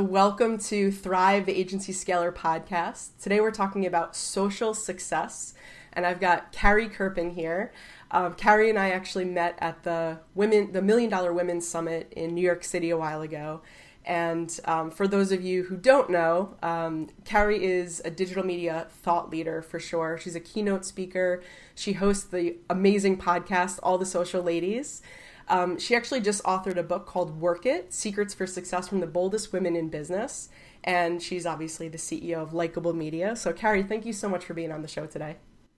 So, 0.00 0.04
welcome 0.04 0.56
to 0.60 0.90
Thrive, 0.90 1.44
the 1.44 1.52
Agency 1.52 1.92
Scaler 1.92 2.32
podcast. 2.32 3.10
Today, 3.20 3.38
we're 3.38 3.50
talking 3.50 3.84
about 3.84 4.16
social 4.16 4.72
success, 4.72 5.52
and 5.92 6.06
I've 6.06 6.20
got 6.20 6.52
Carrie 6.52 6.88
Kerpen 6.88 7.34
here. 7.34 7.70
Um, 8.10 8.32
Carrie 8.32 8.70
and 8.70 8.78
I 8.78 8.92
actually 8.92 9.26
met 9.26 9.58
at 9.58 9.82
the 9.82 10.20
women, 10.34 10.72
the 10.72 10.80
Million 10.80 11.10
Dollar 11.10 11.34
Women's 11.34 11.68
Summit 11.68 12.10
in 12.16 12.34
New 12.34 12.40
York 12.40 12.64
City 12.64 12.88
a 12.88 12.96
while 12.96 13.20
ago. 13.20 13.60
And 14.06 14.58
um, 14.64 14.90
for 14.90 15.06
those 15.06 15.32
of 15.32 15.42
you 15.42 15.64
who 15.64 15.76
don't 15.76 16.08
know, 16.08 16.56
um, 16.62 17.10
Carrie 17.26 17.62
is 17.62 18.00
a 18.02 18.10
digital 18.10 18.42
media 18.42 18.86
thought 19.02 19.28
leader 19.28 19.60
for 19.60 19.78
sure. 19.78 20.16
She's 20.16 20.34
a 20.34 20.40
keynote 20.40 20.86
speaker. 20.86 21.42
She 21.74 21.92
hosts 21.92 22.24
the 22.24 22.56
amazing 22.70 23.18
podcast, 23.18 23.78
All 23.82 23.98
the 23.98 24.06
Social 24.06 24.42
Ladies. 24.42 25.02
Um, 25.50 25.78
she 25.78 25.96
actually 25.96 26.20
just 26.20 26.42
authored 26.44 26.76
a 26.76 26.82
book 26.82 27.06
called 27.06 27.40
Work 27.40 27.66
It 27.66 27.92
Secrets 27.92 28.32
for 28.32 28.46
Success 28.46 28.88
from 28.88 29.00
the 29.00 29.06
Boldest 29.06 29.52
Women 29.52 29.74
in 29.74 29.88
Business. 29.88 30.48
And 30.84 31.20
she's 31.20 31.44
obviously 31.44 31.88
the 31.88 31.98
CEO 31.98 32.36
of 32.36 32.54
Likeable 32.54 32.94
Media. 32.94 33.36
So, 33.36 33.52
Carrie, 33.52 33.82
thank 33.82 34.06
you 34.06 34.12
so 34.12 34.28
much 34.28 34.44
for 34.44 34.54
being 34.54 34.72
on 34.72 34.80
the 34.80 34.88
show 34.88 35.06
today. 35.06 35.36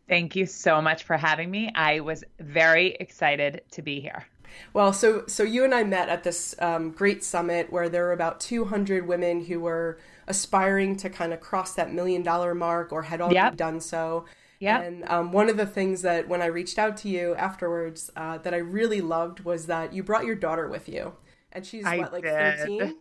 Thank 0.09 0.37
you 0.37 0.47
so 0.47 0.83
much 0.83 1.05
for 1.05 1.17
having 1.17 1.51
me. 1.51 1.73
I 1.75 2.01
was 2.01 2.23
very 2.39 2.97
excited 3.01 3.63
to 3.73 3.83
be 3.83 4.01
here. 4.01 4.27
Well, 4.75 4.93
so 4.93 5.25
so 5.27 5.43
you 5.43 5.65
and 5.65 5.75
I 5.75 5.83
met 5.85 6.11
at 6.11 6.25
this 6.25 6.55
um, 6.59 6.91
great 6.91 7.25
summit 7.25 7.73
where 7.73 7.89
there 7.89 8.05
were 8.05 8.13
about 8.13 8.39
200 8.41 9.07
women 9.07 9.47
who 9.47 9.61
were 9.61 9.99
aspiring 10.27 10.97
to 10.97 11.09
kind 11.09 11.33
of 11.33 11.41
cross 11.41 11.75
that 11.75 11.93
million 11.93 12.23
dollar 12.23 12.55
mark 12.55 12.93
or 12.93 13.03
had 13.03 13.23
already 13.23 13.37
yep. 13.37 13.57
done 13.57 13.81
so. 13.81 14.27
Yeah. 14.63 14.81
And 14.81 15.05
um, 15.09 15.33
one 15.33 15.49
of 15.49 15.57
the 15.57 15.67
things 15.67 16.03
that 16.03 16.29
when 16.29 16.41
I 16.41 16.47
reached 16.47 16.79
out 16.79 16.97
to 16.99 17.09
you 17.09 17.35
afterwards 17.35 18.13
uh, 18.15 18.39
that 18.39 18.55
I 18.55 18.59
really 18.59 19.01
loved 19.01 19.41
was 19.41 19.67
that 19.67 19.93
you 19.93 20.05
brought 20.05 20.25
your 20.25 20.37
daughter 20.37 20.69
with 20.69 20.89
you, 20.89 21.15
and 21.51 21.67
she's 21.67 21.85
I 21.85 21.99
what 21.99 22.13
like 22.13 22.23
thirteen. 22.23 22.97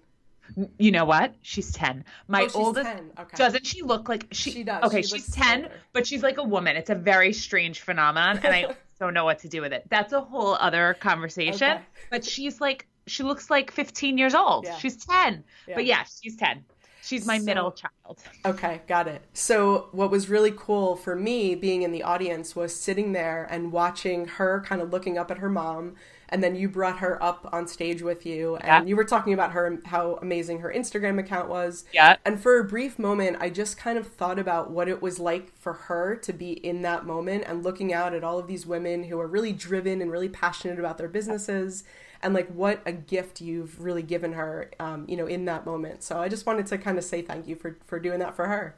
You 0.79 0.91
know 0.91 1.05
what? 1.05 1.35
She's 1.43 1.71
ten. 1.71 2.03
My 2.27 2.49
oh, 2.55 2.65
oldest 2.65 2.87
10. 2.87 3.11
Okay. 3.19 3.37
doesn't 3.37 3.65
she 3.65 3.83
look 3.83 4.09
like 4.09 4.25
she? 4.31 4.49
She 4.51 4.63
does. 4.63 4.83
Okay, 4.85 5.03
she 5.03 5.19
she's 5.19 5.31
ten, 5.31 5.65
older. 5.65 5.75
but 5.93 6.07
she's 6.07 6.23
like 6.23 6.39
a 6.39 6.43
woman. 6.43 6.75
It's 6.75 6.89
a 6.89 6.95
very 6.95 7.31
strange 7.31 7.81
phenomenon, 7.81 8.39
and 8.43 8.53
I 8.53 8.75
don't 8.99 9.13
know 9.13 9.23
what 9.23 9.37
to 9.39 9.47
do 9.47 9.61
with 9.61 9.71
it. 9.71 9.85
That's 9.87 10.13
a 10.13 10.21
whole 10.21 10.55
other 10.55 10.95
conversation. 10.99 11.73
Okay. 11.73 11.81
But 12.09 12.25
she's 12.25 12.59
like 12.59 12.87
she 13.05 13.21
looks 13.21 13.51
like 13.51 13.71
15 13.71 14.17
years 14.17 14.33
old. 14.33 14.65
Yeah. 14.65 14.77
She's 14.77 15.05
10. 15.05 15.43
Yeah. 15.67 15.75
But 15.75 15.85
yeah, 15.85 16.03
she's 16.21 16.35
10. 16.37 16.63
She's 17.01 17.25
my 17.25 17.39
so, 17.39 17.43
middle 17.45 17.71
child. 17.71 18.19
Okay, 18.45 18.81
got 18.87 19.07
it. 19.07 19.23
So, 19.33 19.89
what 19.91 20.11
was 20.11 20.29
really 20.29 20.53
cool 20.55 20.95
for 20.95 21.15
me 21.15 21.55
being 21.55 21.81
in 21.81 21.91
the 21.91 22.03
audience 22.03 22.55
was 22.55 22.75
sitting 22.75 23.11
there 23.11 23.47
and 23.49 23.71
watching 23.71 24.25
her 24.25 24.63
kind 24.65 24.81
of 24.81 24.91
looking 24.91 25.17
up 25.17 25.31
at 25.31 25.39
her 25.39 25.49
mom. 25.49 25.95
And 26.31 26.41
then 26.41 26.55
you 26.55 26.69
brought 26.69 26.99
her 26.99 27.21
up 27.21 27.49
on 27.51 27.67
stage 27.67 28.01
with 28.01 28.25
you, 28.25 28.55
and 28.55 28.65
yeah. 28.65 28.83
you 28.83 28.95
were 28.95 29.03
talking 29.03 29.33
about 29.33 29.51
her, 29.51 29.81
how 29.85 30.17
amazing 30.21 30.59
her 30.59 30.73
Instagram 30.73 31.19
account 31.19 31.49
was. 31.49 31.83
Yeah. 31.91 32.15
And 32.25 32.39
for 32.39 32.57
a 32.57 32.63
brief 32.63 32.97
moment, 32.97 33.37
I 33.41 33.49
just 33.49 33.77
kind 33.77 33.97
of 33.97 34.07
thought 34.07 34.39
about 34.39 34.71
what 34.71 34.87
it 34.87 35.01
was 35.01 35.19
like 35.19 35.53
for 35.57 35.73
her 35.73 36.15
to 36.15 36.31
be 36.31 36.53
in 36.53 36.83
that 36.83 37.05
moment 37.05 37.43
and 37.47 37.63
looking 37.63 37.91
out 37.93 38.13
at 38.13 38.23
all 38.23 38.39
of 38.39 38.47
these 38.47 38.65
women 38.65 39.03
who 39.03 39.19
are 39.19 39.27
really 39.27 39.51
driven 39.51 40.01
and 40.01 40.09
really 40.09 40.29
passionate 40.29 40.79
about 40.79 40.97
their 40.97 41.09
businesses 41.09 41.83
and 42.23 42.33
like 42.33 42.47
what 42.49 42.81
a 42.85 42.91
gift 42.91 43.41
you've 43.41 43.81
really 43.81 44.03
given 44.03 44.33
her, 44.33 44.71
um, 44.79 45.05
you 45.07 45.17
know, 45.17 45.25
in 45.25 45.45
that 45.45 45.65
moment. 45.65 46.03
So 46.03 46.19
I 46.19 46.29
just 46.29 46.45
wanted 46.45 46.67
to 46.67 46.77
kind 46.77 46.97
of 46.97 47.03
say 47.03 47.21
thank 47.21 47.47
you 47.47 47.55
for 47.55 47.77
for 47.85 47.99
doing 47.99 48.19
that 48.19 48.35
for 48.35 48.47
her. 48.47 48.77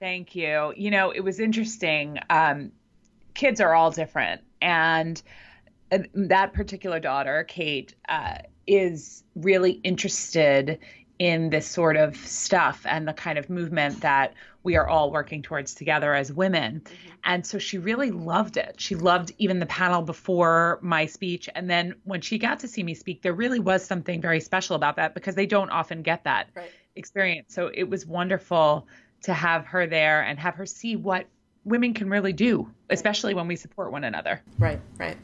Thank 0.00 0.34
you. 0.34 0.72
You 0.76 0.90
know, 0.90 1.10
it 1.10 1.20
was 1.20 1.40
interesting. 1.40 2.18
Um, 2.30 2.72
kids 3.34 3.60
are 3.60 3.74
all 3.74 3.90
different, 3.90 4.40
and 4.60 5.20
that 6.14 6.52
particular 6.52 7.00
daughter, 7.00 7.44
Kate, 7.44 7.94
uh, 8.08 8.38
is 8.66 9.24
really 9.34 9.72
interested 9.82 10.78
in 11.18 11.50
this 11.50 11.66
sort 11.66 11.96
of 11.96 12.16
stuff 12.16 12.86
and 12.88 13.06
the 13.06 13.12
kind 13.12 13.38
of 13.38 13.50
movement 13.50 14.00
that 14.00 14.32
we 14.62 14.76
are 14.76 14.88
all 14.88 15.10
working 15.10 15.42
towards 15.42 15.74
together 15.74 16.14
as 16.14 16.32
women. 16.32 16.80
Mm-hmm. 16.80 17.08
And 17.24 17.46
so 17.46 17.58
she 17.58 17.76
really 17.76 18.10
loved 18.10 18.56
it. 18.56 18.76
She 18.78 18.94
loved 18.94 19.32
even 19.36 19.58
the 19.58 19.66
panel 19.66 20.00
before 20.00 20.78
my 20.80 21.04
speech. 21.06 21.48
And 21.54 21.68
then 21.68 21.94
when 22.04 22.22
she 22.22 22.38
got 22.38 22.60
to 22.60 22.68
see 22.68 22.82
me 22.82 22.94
speak, 22.94 23.20
there 23.20 23.34
really 23.34 23.60
was 23.60 23.84
something 23.84 24.20
very 24.20 24.40
special 24.40 24.76
about 24.76 24.96
that 24.96 25.12
because 25.12 25.34
they 25.34 25.46
don't 25.46 25.70
often 25.70 26.02
get 26.02 26.24
that 26.24 26.48
right. 26.54 26.70
experience. 26.96 27.54
So 27.54 27.70
it 27.72 27.84
was 27.84 28.06
wonderful 28.06 28.86
to 29.22 29.34
have 29.34 29.66
her 29.66 29.86
there 29.86 30.22
and 30.22 30.38
have 30.38 30.54
her 30.54 30.64
see 30.64 30.96
what 30.96 31.26
women 31.64 31.94
can 31.94 32.08
really 32.08 32.32
do, 32.32 32.70
especially 32.88 33.34
when 33.34 33.46
we 33.46 33.56
support 33.56 33.92
one 33.92 34.04
another. 34.04 34.42
Right, 34.58 34.80
right. 34.98 35.16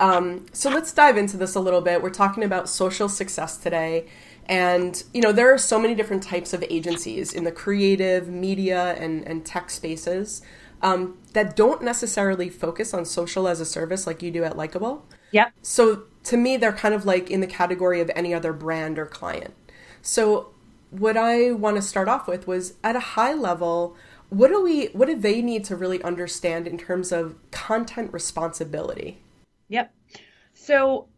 Um, 0.00 0.46
so 0.52 0.70
let's 0.70 0.92
dive 0.92 1.16
into 1.16 1.36
this 1.36 1.54
a 1.54 1.60
little 1.60 1.80
bit. 1.80 2.02
We're 2.02 2.10
talking 2.10 2.44
about 2.44 2.68
social 2.68 3.08
success 3.08 3.56
today. 3.56 4.06
And, 4.46 5.02
you 5.12 5.20
know, 5.20 5.32
there 5.32 5.52
are 5.52 5.58
so 5.58 5.78
many 5.78 5.94
different 5.94 6.22
types 6.22 6.52
of 6.52 6.62
agencies 6.68 7.32
in 7.32 7.44
the 7.44 7.52
creative, 7.52 8.28
media, 8.28 8.94
and, 8.94 9.26
and 9.26 9.44
tech 9.44 9.70
spaces 9.70 10.42
um, 10.82 11.18
that 11.32 11.56
don't 11.56 11.82
necessarily 11.82 12.50
focus 12.50 12.92
on 12.92 13.04
social 13.04 13.48
as 13.48 13.60
a 13.60 13.64
service 13.64 14.06
like 14.06 14.22
you 14.22 14.30
do 14.30 14.44
at 14.44 14.56
Likeable. 14.56 15.06
Yep. 15.30 15.52
So 15.62 16.04
to 16.24 16.36
me, 16.36 16.56
they're 16.56 16.72
kind 16.72 16.94
of 16.94 17.06
like 17.06 17.30
in 17.30 17.40
the 17.40 17.46
category 17.46 18.00
of 18.00 18.10
any 18.14 18.34
other 18.34 18.52
brand 18.52 18.98
or 18.98 19.06
client. 19.06 19.54
So 20.02 20.50
what 20.90 21.16
I 21.16 21.52
want 21.52 21.76
to 21.76 21.82
start 21.82 22.08
off 22.08 22.28
with 22.28 22.46
was 22.46 22.74
at 22.84 22.94
a 22.96 23.00
high 23.00 23.32
level, 23.32 23.96
what 24.30 24.48
do 24.48 24.62
we 24.62 24.86
what 24.86 25.06
do 25.06 25.16
they 25.16 25.42
need 25.42 25.64
to 25.64 25.76
really 25.76 26.02
understand 26.02 26.66
in 26.66 26.78
terms 26.78 27.12
of 27.12 27.36
content 27.50 28.12
responsibility? 28.12 29.20
Yep. 29.68 29.92
So 30.54 31.08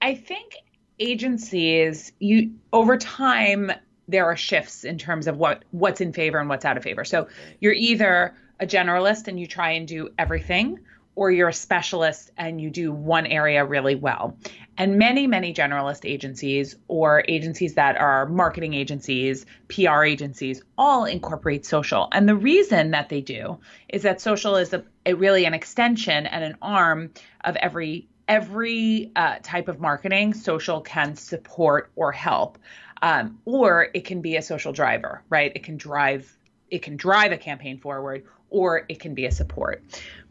I 0.00 0.14
think 0.14 0.56
agencies 0.98 2.12
you 2.18 2.52
over 2.72 2.96
time 2.96 3.72
there 4.08 4.24
are 4.24 4.36
shifts 4.36 4.84
in 4.84 4.98
terms 4.98 5.26
of 5.26 5.36
what 5.36 5.64
what's 5.70 6.00
in 6.00 6.12
favor 6.12 6.38
and 6.38 6.48
what's 6.48 6.64
out 6.64 6.76
of 6.76 6.82
favor. 6.82 7.04
So 7.04 7.28
you're 7.60 7.72
either 7.72 8.34
a 8.60 8.66
generalist 8.66 9.28
and 9.28 9.38
you 9.38 9.46
try 9.46 9.70
and 9.70 9.86
do 9.86 10.08
everything 10.18 10.78
or 11.14 11.30
you're 11.30 11.48
a 11.48 11.52
specialist 11.52 12.30
and 12.36 12.60
you 12.60 12.70
do 12.70 12.92
one 12.92 13.26
area 13.26 13.64
really 13.64 13.94
well. 13.94 14.36
And 14.78 14.98
many, 14.98 15.26
many 15.26 15.52
generalist 15.52 16.08
agencies 16.08 16.76
or 16.88 17.22
agencies 17.28 17.74
that 17.74 17.96
are 17.96 18.26
marketing 18.26 18.72
agencies, 18.72 19.44
PR 19.68 20.04
agencies, 20.04 20.62
all 20.78 21.04
incorporate 21.04 21.66
social. 21.66 22.08
And 22.10 22.28
the 22.28 22.34
reason 22.34 22.92
that 22.92 23.10
they 23.10 23.20
do 23.20 23.58
is 23.88 24.02
that 24.02 24.20
social 24.20 24.56
is 24.56 24.72
a, 24.72 24.84
a 25.04 25.12
really 25.12 25.44
an 25.44 25.52
extension 25.52 26.26
and 26.26 26.42
an 26.42 26.56
arm 26.62 27.10
of 27.44 27.56
every 27.56 28.08
every 28.28 29.10
uh, 29.16 29.36
type 29.42 29.68
of 29.68 29.80
marketing 29.80 30.32
social 30.32 30.80
can 30.80 31.16
support 31.16 31.90
or 31.96 32.12
help 32.12 32.56
um, 33.02 33.38
or 33.44 33.88
it 33.92 34.04
can 34.04 34.20
be 34.20 34.36
a 34.36 34.42
social 34.42 34.72
driver 34.72 35.22
right 35.28 35.52
it 35.56 35.64
can 35.64 35.76
drive 35.76 36.34
it 36.70 36.82
can 36.82 36.96
drive 36.96 37.32
a 37.32 37.36
campaign 37.36 37.78
forward 37.78 38.24
or 38.52 38.84
it 38.88 39.00
can 39.00 39.14
be 39.14 39.26
a 39.26 39.32
support 39.32 39.82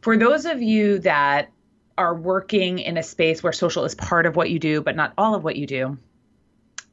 for 0.01 0.17
those 0.17 0.45
of 0.45 0.61
you 0.61 0.99
that 0.99 1.51
are 1.97 2.15
working 2.15 2.79
in 2.79 2.97
a 2.97 3.03
space 3.03 3.43
where 3.43 3.53
social 3.53 3.83
is 3.83 3.95
part 3.95 4.25
of 4.25 4.35
what 4.35 4.49
you 4.49 4.59
do 4.59 4.81
but 4.81 4.95
not 4.95 5.13
all 5.17 5.35
of 5.35 5.43
what 5.43 5.55
you 5.55 5.67
do 5.67 5.97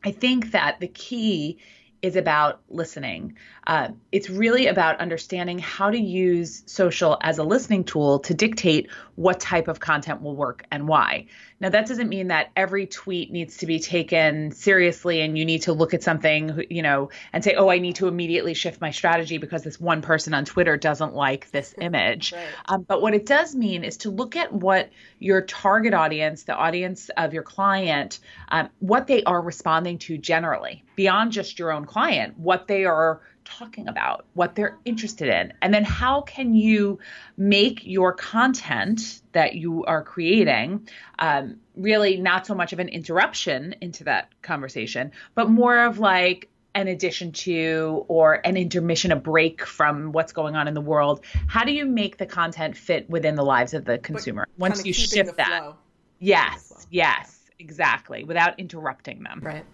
i 0.04 0.10
think 0.10 0.50
that 0.52 0.80
the 0.80 0.88
key 0.88 1.58
is 2.02 2.16
about 2.16 2.60
listening. 2.68 3.36
Uh, 3.66 3.88
it's 4.12 4.30
really 4.30 4.66
about 4.66 5.00
understanding 5.00 5.58
how 5.58 5.90
to 5.90 5.98
use 5.98 6.62
social 6.66 7.18
as 7.22 7.38
a 7.38 7.44
listening 7.44 7.84
tool 7.84 8.20
to 8.20 8.34
dictate 8.34 8.88
what 9.16 9.40
type 9.40 9.68
of 9.68 9.80
content 9.80 10.22
will 10.22 10.36
work 10.36 10.64
and 10.70 10.86
why. 10.86 11.26
Now, 11.60 11.70
that 11.70 11.86
doesn't 11.86 12.08
mean 12.08 12.28
that 12.28 12.50
every 12.54 12.86
tweet 12.86 13.32
needs 13.32 13.56
to 13.58 13.66
be 13.66 13.80
taken 13.80 14.52
seriously 14.52 15.20
and 15.22 15.36
you 15.36 15.44
need 15.44 15.62
to 15.62 15.72
look 15.72 15.92
at 15.92 16.04
something, 16.04 16.64
you 16.70 16.82
know, 16.82 17.10
and 17.32 17.42
say, 17.42 17.54
oh, 17.54 17.68
I 17.68 17.78
need 17.78 17.96
to 17.96 18.06
immediately 18.06 18.54
shift 18.54 18.80
my 18.80 18.92
strategy 18.92 19.38
because 19.38 19.64
this 19.64 19.80
one 19.80 20.00
person 20.00 20.34
on 20.34 20.44
Twitter 20.44 20.76
doesn't 20.76 21.14
like 21.14 21.50
this 21.50 21.74
image. 21.80 22.32
Right. 22.32 22.46
Um, 22.66 22.82
but 22.82 23.02
what 23.02 23.14
it 23.14 23.26
does 23.26 23.56
mean 23.56 23.82
is 23.82 23.96
to 23.98 24.10
look 24.10 24.36
at 24.36 24.52
what 24.52 24.90
your 25.18 25.42
target 25.42 25.94
audience, 25.94 26.44
the 26.44 26.54
audience 26.54 27.10
of 27.16 27.34
your 27.34 27.42
client, 27.42 28.20
um, 28.50 28.68
what 28.78 29.08
they 29.08 29.24
are 29.24 29.40
responding 29.40 29.98
to 29.98 30.16
generally, 30.16 30.84
beyond 30.94 31.32
just 31.32 31.58
your 31.58 31.72
own 31.72 31.86
client, 31.86 32.38
what 32.38 32.68
they 32.68 32.84
are 32.84 33.20
talking 33.48 33.88
about, 33.88 34.26
what 34.34 34.54
they're 34.54 34.78
interested 34.84 35.28
in, 35.28 35.52
and 35.62 35.72
then 35.72 35.84
how 35.84 36.20
can 36.22 36.54
you 36.54 36.98
make 37.36 37.84
your 37.84 38.12
content 38.12 39.22
that 39.32 39.54
you 39.54 39.84
are 39.84 40.02
creating 40.02 40.88
um, 41.18 41.56
really 41.76 42.16
not 42.16 42.46
so 42.46 42.54
much 42.54 42.72
of 42.72 42.78
an 42.78 42.88
interruption 42.88 43.74
into 43.80 44.04
that 44.04 44.30
conversation, 44.42 45.12
but 45.34 45.48
more 45.48 45.84
of 45.84 45.98
like 45.98 46.48
an 46.74 46.88
addition 46.88 47.32
to 47.32 48.04
or 48.08 48.40
an 48.46 48.56
intermission, 48.56 49.10
a 49.10 49.16
break 49.16 49.64
from 49.64 50.12
what's 50.12 50.32
going 50.32 50.54
on 50.54 50.68
in 50.68 50.74
the 50.74 50.80
world. 50.80 51.24
How 51.46 51.64
do 51.64 51.72
you 51.72 51.86
make 51.86 52.18
the 52.18 52.26
content 52.26 52.76
fit 52.76 53.08
within 53.08 53.34
the 53.34 53.44
lives 53.44 53.74
of 53.74 53.84
the 53.84 53.98
consumer 53.98 54.46
but 54.56 54.60
once 54.60 54.84
you 54.84 54.92
shift 54.92 55.36
that? 55.36 55.62
Flow. 55.62 55.76
Yes, 56.20 56.86
yes 56.90 57.34
exactly 57.60 58.22
without 58.22 58.58
interrupting 58.60 59.22
them 59.24 59.40
right 59.42 59.64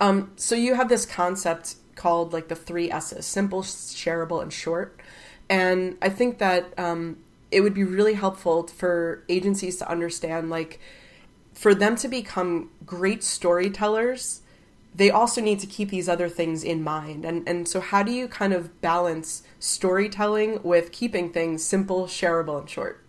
um, 0.00 0.30
so 0.36 0.54
you 0.54 0.74
have 0.74 0.88
this 0.88 1.04
concept 1.04 1.74
called 1.94 2.32
like 2.32 2.48
the 2.48 2.56
three 2.56 2.90
S's 2.90 3.26
simple, 3.26 3.62
shareable, 3.62 4.42
and 4.42 4.52
short. 4.52 5.00
And 5.48 5.96
I 6.00 6.08
think 6.08 6.38
that 6.38 6.78
um, 6.78 7.18
it 7.50 7.60
would 7.60 7.74
be 7.74 7.84
really 7.84 8.14
helpful 8.14 8.66
for 8.66 9.22
agencies 9.28 9.76
to 9.78 9.88
understand 9.88 10.50
like 10.50 10.80
for 11.52 11.74
them 11.74 11.96
to 11.96 12.08
become 12.08 12.70
great 12.84 13.22
storytellers 13.22 14.42
they 14.94 15.10
also 15.10 15.40
need 15.40 15.58
to 15.58 15.66
keep 15.66 15.90
these 15.90 16.08
other 16.08 16.28
things 16.28 16.62
in 16.62 16.82
mind. 16.82 17.24
And 17.24 17.46
and 17.48 17.66
so 17.66 17.80
how 17.80 18.02
do 18.02 18.12
you 18.12 18.28
kind 18.28 18.52
of 18.52 18.80
balance 18.80 19.42
storytelling 19.58 20.62
with 20.62 20.92
keeping 20.92 21.32
things 21.32 21.64
simple, 21.64 22.06
shareable, 22.06 22.60
and 22.60 22.70
short? 22.70 23.04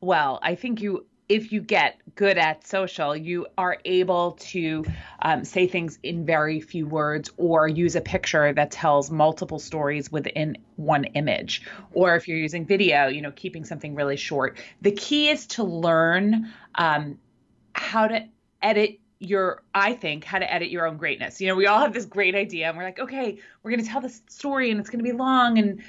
Well, 0.00 0.38
I 0.42 0.54
think 0.54 0.80
you 0.80 1.06
if 1.30 1.52
you 1.52 1.60
get 1.60 2.00
good 2.16 2.36
at 2.38 2.66
social, 2.66 3.16
you 3.16 3.46
are 3.56 3.78
able 3.84 4.32
to 4.32 4.84
um, 5.22 5.44
say 5.44 5.68
things 5.68 5.96
in 6.02 6.26
very 6.26 6.60
few 6.60 6.88
words 6.88 7.30
or 7.36 7.68
use 7.68 7.94
a 7.94 8.00
picture 8.00 8.52
that 8.52 8.72
tells 8.72 9.12
multiple 9.12 9.60
stories 9.60 10.10
within 10.10 10.58
one 10.74 11.04
image. 11.04 11.62
Or 11.92 12.16
if 12.16 12.26
you're 12.26 12.36
using 12.36 12.66
video, 12.66 13.06
you 13.06 13.22
know, 13.22 13.30
keeping 13.30 13.64
something 13.64 13.94
really 13.94 14.16
short. 14.16 14.58
The 14.82 14.90
key 14.90 15.28
is 15.28 15.46
to 15.48 15.62
learn 15.62 16.52
um, 16.74 17.16
how 17.74 18.08
to 18.08 18.26
edit 18.60 18.98
your 19.22 19.62
i 19.74 19.92
think 19.92 20.24
how 20.24 20.38
to 20.38 20.50
edit 20.50 20.70
your 20.70 20.86
own 20.86 20.96
greatness 20.96 21.42
you 21.42 21.46
know 21.46 21.54
we 21.54 21.66
all 21.66 21.78
have 21.78 21.92
this 21.92 22.06
great 22.06 22.34
idea 22.34 22.66
and 22.66 22.76
we're 22.76 22.84
like 22.84 22.98
okay 22.98 23.38
we're 23.62 23.70
going 23.70 23.82
to 23.82 23.86
tell 23.86 24.00
this 24.00 24.22
story 24.30 24.70
and 24.70 24.80
it's 24.80 24.88
going 24.88 24.98
to 24.98 25.04
be 25.04 25.12
long 25.12 25.58
and 25.58 25.82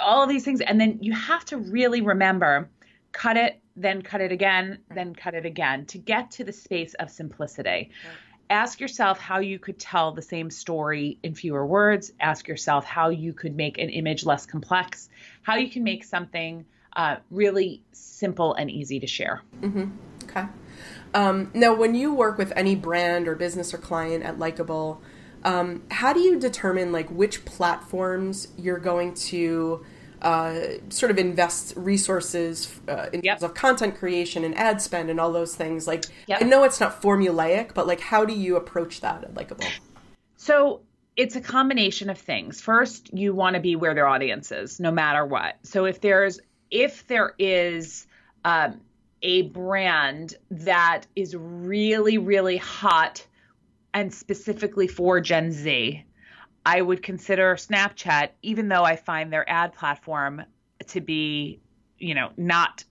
all 0.00 0.22
of 0.22 0.28
these 0.30 0.42
things 0.42 0.62
and 0.62 0.80
then 0.80 0.98
you 1.02 1.12
have 1.12 1.44
to 1.44 1.58
really 1.58 2.00
remember 2.00 2.70
cut 3.12 3.36
it 3.36 3.60
then 3.80 4.02
cut 4.02 4.20
it 4.20 4.32
again 4.32 4.78
then 4.94 5.14
cut 5.14 5.34
it 5.34 5.46
again 5.46 5.86
to 5.86 5.98
get 5.98 6.30
to 6.32 6.44
the 6.44 6.52
space 6.52 6.94
of 6.94 7.10
simplicity. 7.10 7.70
Right. 7.70 7.90
ask 8.50 8.80
yourself 8.80 9.18
how 9.18 9.40
you 9.40 9.58
could 9.58 9.78
tell 9.78 10.12
the 10.12 10.22
same 10.22 10.50
story 10.50 11.18
in 11.22 11.34
fewer 11.34 11.66
words. 11.66 12.12
Ask 12.18 12.48
yourself 12.48 12.84
how 12.84 13.10
you 13.10 13.32
could 13.32 13.54
make 13.54 13.78
an 13.78 13.90
image 13.90 14.24
less 14.24 14.46
complex. 14.46 15.08
How 15.42 15.56
you 15.56 15.70
can 15.70 15.84
make 15.84 16.04
something 16.04 16.64
uh, 16.96 17.16
really 17.30 17.82
simple 17.92 18.54
and 18.54 18.70
easy 18.70 19.00
to 19.00 19.06
share. 19.06 19.42
Mm-hmm. 19.60 19.90
okay. 20.24 20.46
Um, 21.14 21.50
now, 21.54 21.74
when 21.74 21.94
you 21.94 22.12
work 22.12 22.38
with 22.38 22.52
any 22.56 22.74
brand 22.74 23.28
or 23.28 23.34
business 23.34 23.72
or 23.72 23.78
client 23.78 24.24
at 24.24 24.38
Likeable, 24.38 25.00
um, 25.44 25.82
how 25.90 26.12
do 26.12 26.20
you 26.20 26.38
determine 26.38 26.92
like 26.92 27.08
which 27.10 27.44
platforms 27.44 28.48
you're 28.56 28.78
going 28.78 29.14
to 29.14 29.84
uh, 30.22 30.58
sort 30.88 31.10
of 31.10 31.18
invests 31.18 31.76
resources 31.76 32.80
uh, 32.88 33.06
in 33.12 33.22
yep. 33.22 33.38
terms 33.38 33.42
of 33.50 33.54
content 33.54 33.96
creation 33.96 34.44
and 34.44 34.56
ad 34.56 34.80
spend 34.80 35.10
and 35.10 35.20
all 35.20 35.32
those 35.32 35.54
things? 35.54 35.86
Like, 35.86 36.04
yep. 36.26 36.42
I 36.42 36.44
know 36.44 36.64
it's 36.64 36.80
not 36.80 37.00
formulaic, 37.00 37.74
but 37.74 37.86
like, 37.86 38.00
how 38.00 38.24
do 38.24 38.34
you 38.34 38.56
approach 38.56 39.00
that 39.00 39.20
like 39.34 39.50
at 39.50 39.58
Likeable? 39.58 39.66
So 40.36 40.80
it's 41.16 41.36
a 41.36 41.40
combination 41.40 42.10
of 42.10 42.18
things. 42.18 42.60
First, 42.60 43.12
you 43.12 43.34
want 43.34 43.54
to 43.54 43.60
be 43.60 43.76
where 43.76 43.94
their 43.94 44.06
audience 44.06 44.52
is, 44.52 44.78
no 44.78 44.90
matter 44.90 45.24
what. 45.24 45.56
So 45.62 45.84
if 45.84 46.00
there's 46.00 46.40
if 46.70 47.06
there 47.06 47.34
is 47.38 48.06
um, 48.44 48.80
a 49.22 49.42
brand 49.42 50.34
that 50.50 51.06
is 51.16 51.34
really, 51.34 52.18
really 52.18 52.56
hot 52.56 53.26
and 53.94 54.12
specifically 54.12 54.86
for 54.86 55.20
Gen 55.20 55.50
Z, 55.50 56.04
I 56.68 56.82
would 56.82 57.02
consider 57.02 57.54
Snapchat, 57.54 58.28
even 58.42 58.68
though 58.68 58.84
I 58.84 58.96
find 58.96 59.32
their 59.32 59.48
ad 59.48 59.72
platform 59.72 60.44
to 60.88 61.00
be, 61.00 61.62
you 61.98 62.14
know, 62.14 62.28
not 62.36 62.84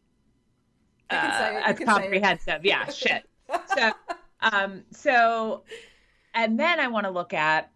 uh, 1.12 1.62
as 1.64 1.78
comprehensive. 1.78 2.66
Yeah, 2.66 2.86
shit. 2.90 3.30
So, 3.76 3.92
um, 4.42 4.82
so, 4.90 5.62
and 6.34 6.60
then 6.60 6.80
I 6.80 6.88
want 6.88 7.06
to 7.06 7.12
look 7.12 7.36
at, 7.36 7.70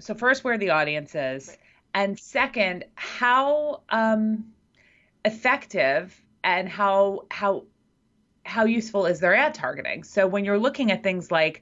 so 0.00 0.14
first, 0.14 0.44
where 0.44 0.56
the 0.56 0.70
audience 0.70 1.14
is, 1.14 1.48
right. 1.48 1.58
and 1.92 2.18
second, 2.18 2.86
how 2.94 3.82
um, 3.90 4.46
effective 5.26 6.18
and 6.42 6.70
how 6.70 7.26
how 7.30 7.64
how 8.46 8.64
useful 8.64 9.04
is 9.04 9.20
their 9.20 9.34
ad 9.34 9.52
targeting? 9.52 10.04
So 10.04 10.26
when 10.26 10.46
you're 10.46 10.58
looking 10.58 10.90
at 10.90 11.02
things 11.02 11.30
like 11.30 11.60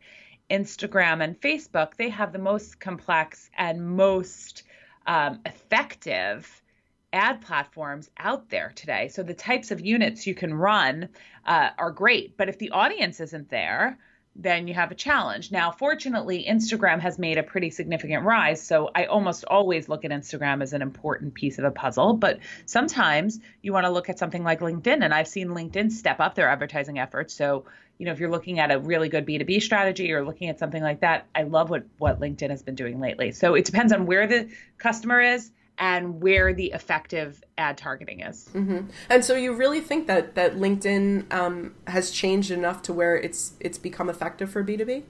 Instagram 0.51 1.23
and 1.23 1.41
Facebook, 1.41 1.97
they 1.97 2.09
have 2.11 2.33
the 2.33 2.39
most 2.39 2.81
complex 2.81 3.51
and 3.57 3.97
most 3.97 4.65
um, 5.07 5.41
effective 5.47 6.63
ad 7.13 7.41
platforms 7.43 8.11
out 8.19 8.49
there 8.49 8.73
today. 8.75 9.09
So 9.09 9.23
the 9.23 9.35
types 9.35 9.71
of 9.71 9.81
units 9.81 10.27
you 10.27 10.35
can 10.35 10.55
run 10.55 11.09
uh, 11.47 11.71
are 11.77 11.91
great. 11.91 12.37
But 12.37 12.49
if 12.49 12.59
the 12.59 12.71
audience 12.71 13.21
isn't 13.21 13.51
there, 13.51 13.99
then 14.35 14.67
you 14.67 14.73
have 14.73 14.91
a 14.91 14.95
challenge. 14.95 15.53
Now, 15.53 15.71
fortunately, 15.73 16.47
Instagram 16.49 17.01
has 17.01 17.19
made 17.19 17.37
a 17.37 17.43
pretty 17.43 17.69
significant 17.69 18.25
rise. 18.25 18.63
So 18.63 18.91
I 18.95 19.05
almost 19.05 19.45
always 19.45 19.91
look 19.91 20.07
at 20.07 20.11
Instagram 20.11 20.63
as 20.63 20.73
an 20.73 20.81
important 20.81 21.35
piece 21.35 21.59
of 21.59 21.65
a 21.65 21.71
puzzle. 21.71 22.15
But 22.15 22.39
sometimes 22.65 23.41
you 23.61 23.75
want 23.75 23.85
to 23.85 23.91
look 23.91 24.09
at 24.09 24.19
something 24.19 24.43
like 24.43 24.61
LinkedIn. 24.61 25.05
And 25.05 25.13
I've 25.13 25.29
seen 25.29 25.49
LinkedIn 25.49 25.93
step 25.93 26.19
up 26.19 26.35
their 26.35 26.49
advertising 26.49 26.99
efforts. 26.99 27.35
So, 27.35 27.67
you 28.03 28.07
know, 28.07 28.13
if 28.13 28.19
you're 28.19 28.33
looking 28.33 28.59
at 28.59 28.73
a 28.73 28.81
really 28.81 29.09
good 29.09 29.25
B2B 29.25 29.63
strategy 29.63 30.11
or 30.11 30.25
looking 30.25 30.49
at 30.49 30.59
something 30.59 30.83
like 30.83 31.03
that, 31.03 31.29
I 31.37 31.45
love 31.45 31.71
what, 31.71 31.85
what 31.99 32.19
LinkedIn 32.19 32.51
has 32.51 32.61
been 32.61 32.75
doing 32.75 32.99
lately. 32.99 33.31
So 33.31 33.55
it 33.55 33.65
depends 33.65 33.93
on 33.93 34.07
where 34.07 34.27
the 34.27 34.51
customer 34.77 35.21
is 35.21 35.53
and 35.79 36.21
where 36.21 36.53
the 36.53 36.73
effective 36.73 37.45
ad 37.57 37.79
targeting 37.79 38.19
is. 38.19 38.51
Mm-hmm. 38.55 38.89
And 39.09 39.25
so 39.25 39.37
you 39.37 39.53
really 39.53 39.81
think 39.81 40.09
that 40.09 40.35
that 40.35 40.57
LinkedIn 40.57 41.33
um, 41.33 41.77
has 41.87 42.11
changed 42.11 42.51
enough 42.51 42.83
to 42.83 42.93
where 42.93 43.15
it's 43.17 43.53
it's 43.61 43.79
become 43.79 44.11
effective 44.11 44.51
for 44.51 44.65
B 44.65 44.77
two 44.77 44.85
B? 44.85 45.05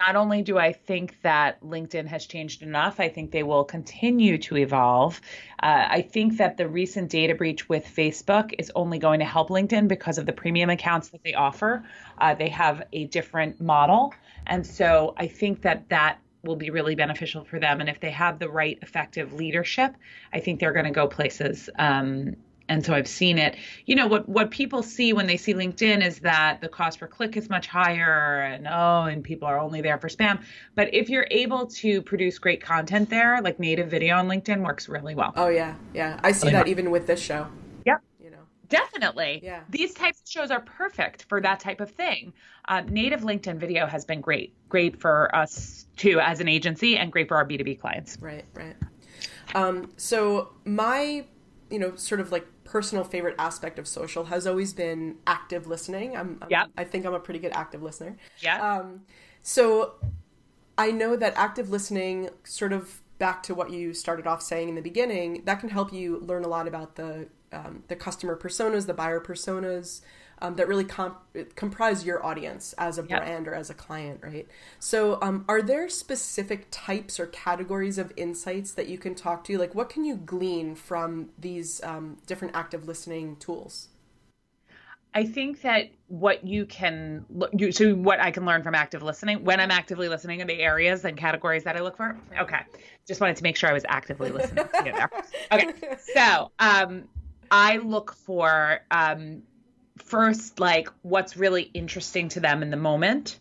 Not 0.00 0.16
only 0.16 0.40
do 0.40 0.56
I 0.56 0.72
think 0.72 1.20
that 1.20 1.60
LinkedIn 1.62 2.06
has 2.06 2.24
changed 2.24 2.62
enough, 2.62 3.00
I 3.00 3.10
think 3.10 3.32
they 3.32 3.42
will 3.42 3.64
continue 3.64 4.38
to 4.38 4.56
evolve. 4.56 5.20
Uh, 5.62 5.86
I 5.88 6.00
think 6.00 6.38
that 6.38 6.56
the 6.56 6.66
recent 6.66 7.10
data 7.10 7.34
breach 7.34 7.68
with 7.68 7.84
Facebook 7.84 8.54
is 8.58 8.72
only 8.74 8.98
going 8.98 9.20
to 9.20 9.26
help 9.26 9.50
LinkedIn 9.50 9.88
because 9.88 10.16
of 10.16 10.24
the 10.24 10.32
premium 10.32 10.70
accounts 10.70 11.10
that 11.10 11.22
they 11.22 11.34
offer. 11.34 11.84
Uh, 12.16 12.34
they 12.34 12.48
have 12.48 12.82
a 12.94 13.04
different 13.08 13.60
model. 13.60 14.14
And 14.46 14.66
so 14.66 15.12
I 15.18 15.26
think 15.26 15.60
that 15.62 15.86
that 15.90 16.18
will 16.44 16.56
be 16.56 16.70
really 16.70 16.94
beneficial 16.94 17.44
for 17.44 17.60
them. 17.60 17.80
And 17.80 17.90
if 17.90 18.00
they 18.00 18.10
have 18.10 18.38
the 18.38 18.48
right 18.48 18.78
effective 18.80 19.34
leadership, 19.34 19.94
I 20.32 20.40
think 20.40 20.60
they're 20.60 20.72
going 20.72 20.86
to 20.86 20.90
go 20.90 21.06
places. 21.08 21.68
Um, 21.78 22.36
and 22.70 22.86
so 22.86 22.94
I've 22.94 23.08
seen 23.08 23.36
it. 23.36 23.56
You 23.84 23.96
know 23.96 24.06
what 24.06 24.26
what 24.28 24.50
people 24.50 24.82
see 24.82 25.12
when 25.12 25.26
they 25.26 25.36
see 25.36 25.52
LinkedIn 25.52 26.06
is 26.06 26.20
that 26.20 26.60
the 26.62 26.68
cost 26.68 27.00
per 27.00 27.06
click 27.06 27.36
is 27.36 27.50
much 27.50 27.66
higher, 27.66 28.42
and 28.42 28.66
oh, 28.66 29.02
and 29.02 29.22
people 29.22 29.46
are 29.46 29.58
only 29.58 29.82
there 29.82 29.98
for 29.98 30.08
spam. 30.08 30.42
But 30.74 30.94
if 30.94 31.10
you're 31.10 31.26
able 31.30 31.66
to 31.66 32.00
produce 32.00 32.38
great 32.38 32.62
content 32.62 33.10
there, 33.10 33.42
like 33.42 33.58
native 33.58 33.90
video 33.90 34.16
on 34.16 34.28
LinkedIn 34.28 34.64
works 34.64 34.88
really 34.88 35.14
well. 35.14 35.32
Oh 35.36 35.48
yeah, 35.48 35.74
yeah, 35.92 36.18
I 36.22 36.32
see 36.32 36.50
that 36.50 36.68
even 36.68 36.90
with 36.90 37.06
this 37.06 37.20
show. 37.20 37.46
Yep. 37.84 38.00
You 38.22 38.30
know. 38.30 38.38
Definitely. 38.68 39.40
Yeah. 39.42 39.62
These 39.68 39.94
types 39.94 40.20
of 40.20 40.28
shows 40.28 40.50
are 40.50 40.60
perfect 40.60 41.26
for 41.28 41.40
that 41.40 41.58
type 41.58 41.80
of 41.80 41.90
thing. 41.90 42.32
Uh, 42.68 42.82
native 42.88 43.22
LinkedIn 43.22 43.58
video 43.58 43.86
has 43.86 44.04
been 44.04 44.20
great, 44.20 44.54
great 44.68 45.00
for 45.00 45.34
us 45.34 45.86
too 45.96 46.20
as 46.20 46.38
an 46.40 46.46
agency, 46.48 46.96
and 46.96 47.10
great 47.10 47.26
for 47.26 47.36
our 47.36 47.44
B 47.44 47.58
two 47.58 47.64
B 47.64 47.74
clients. 47.74 48.16
Right, 48.20 48.44
right. 48.54 48.76
Um, 49.54 49.90
so 49.96 50.52
my, 50.64 51.24
you 51.70 51.78
know, 51.80 51.96
sort 51.96 52.20
of 52.20 52.30
like 52.30 52.46
personal 52.70 53.02
favorite 53.02 53.34
aspect 53.38 53.78
of 53.78 53.88
social 53.88 54.26
has 54.26 54.46
always 54.46 54.72
been 54.72 55.16
active 55.26 55.66
listening. 55.66 56.16
I'm, 56.16 56.38
I'm 56.40 56.48
yeah. 56.50 56.66
I 56.76 56.84
think 56.84 57.04
I'm 57.04 57.14
a 57.14 57.20
pretty 57.20 57.40
good 57.40 57.52
active 57.52 57.82
listener. 57.82 58.16
Yeah. 58.38 58.78
Um, 58.78 59.02
so 59.42 59.94
I 60.78 60.92
know 60.92 61.16
that 61.16 61.34
active 61.36 61.68
listening, 61.68 62.30
sort 62.44 62.72
of 62.72 63.02
back 63.18 63.42
to 63.42 63.54
what 63.54 63.70
you 63.70 63.92
started 63.92 64.26
off 64.26 64.40
saying 64.40 64.68
in 64.68 64.76
the 64.76 64.82
beginning, 64.82 65.42
that 65.46 65.58
can 65.58 65.68
help 65.68 65.92
you 65.92 66.20
learn 66.20 66.44
a 66.44 66.48
lot 66.48 66.68
about 66.68 66.94
the 66.94 67.28
um, 67.52 67.82
the 67.88 67.96
customer 67.96 68.36
personas, 68.36 68.86
the 68.86 68.94
buyer 68.94 69.20
personas 69.20 70.00
um, 70.40 70.56
that 70.56 70.68
really 70.68 70.84
comp- 70.84 71.18
comprise 71.54 72.04
your 72.04 72.24
audience 72.24 72.74
as 72.78 72.98
a 72.98 73.02
yep. 73.02 73.20
brand 73.20 73.48
or 73.48 73.54
as 73.54 73.70
a 73.70 73.74
client, 73.74 74.20
right? 74.22 74.46
So, 74.78 75.18
um, 75.20 75.44
are 75.48 75.62
there 75.62 75.88
specific 75.88 76.68
types 76.70 77.20
or 77.20 77.26
categories 77.26 77.98
of 77.98 78.12
insights 78.16 78.72
that 78.72 78.88
you 78.88 78.98
can 78.98 79.14
talk 79.14 79.44
to? 79.44 79.58
Like, 79.58 79.74
what 79.74 79.88
can 79.88 80.04
you 80.04 80.16
glean 80.16 80.74
from 80.74 81.30
these 81.38 81.82
um, 81.84 82.18
different 82.26 82.54
active 82.54 82.86
listening 82.86 83.36
tools? 83.36 83.88
I 85.12 85.24
think 85.24 85.62
that 85.62 85.90
what 86.06 86.46
you 86.46 86.66
can 86.66 87.24
you, 87.52 87.72
so 87.72 87.94
what 87.94 88.20
I 88.20 88.30
can 88.30 88.44
learn 88.44 88.62
from 88.62 88.76
active 88.76 89.02
listening 89.02 89.42
when 89.44 89.58
I'm 89.58 89.72
actively 89.72 90.08
listening 90.08 90.38
in 90.40 90.46
the 90.46 90.60
areas 90.60 91.04
and 91.04 91.16
categories 91.16 91.64
that 91.64 91.76
I 91.76 91.80
look 91.80 91.96
for. 91.96 92.16
Okay, 92.38 92.60
just 93.08 93.20
wanted 93.20 93.36
to 93.36 93.42
make 93.42 93.56
sure 93.56 93.68
I 93.68 93.72
was 93.72 93.84
actively 93.88 94.30
listening. 94.30 94.68
there. 94.84 95.10
Okay, 95.52 95.72
so 96.14 96.52
um, 96.60 97.08
I 97.50 97.78
look 97.78 98.14
for 98.14 98.80
um, 98.92 99.42
first 100.00 100.58
like 100.60 100.88
what's 101.02 101.36
really 101.36 101.70
interesting 101.74 102.28
to 102.30 102.40
them 102.40 102.62
in 102.62 102.70
the 102.70 102.76
moment. 102.76 103.38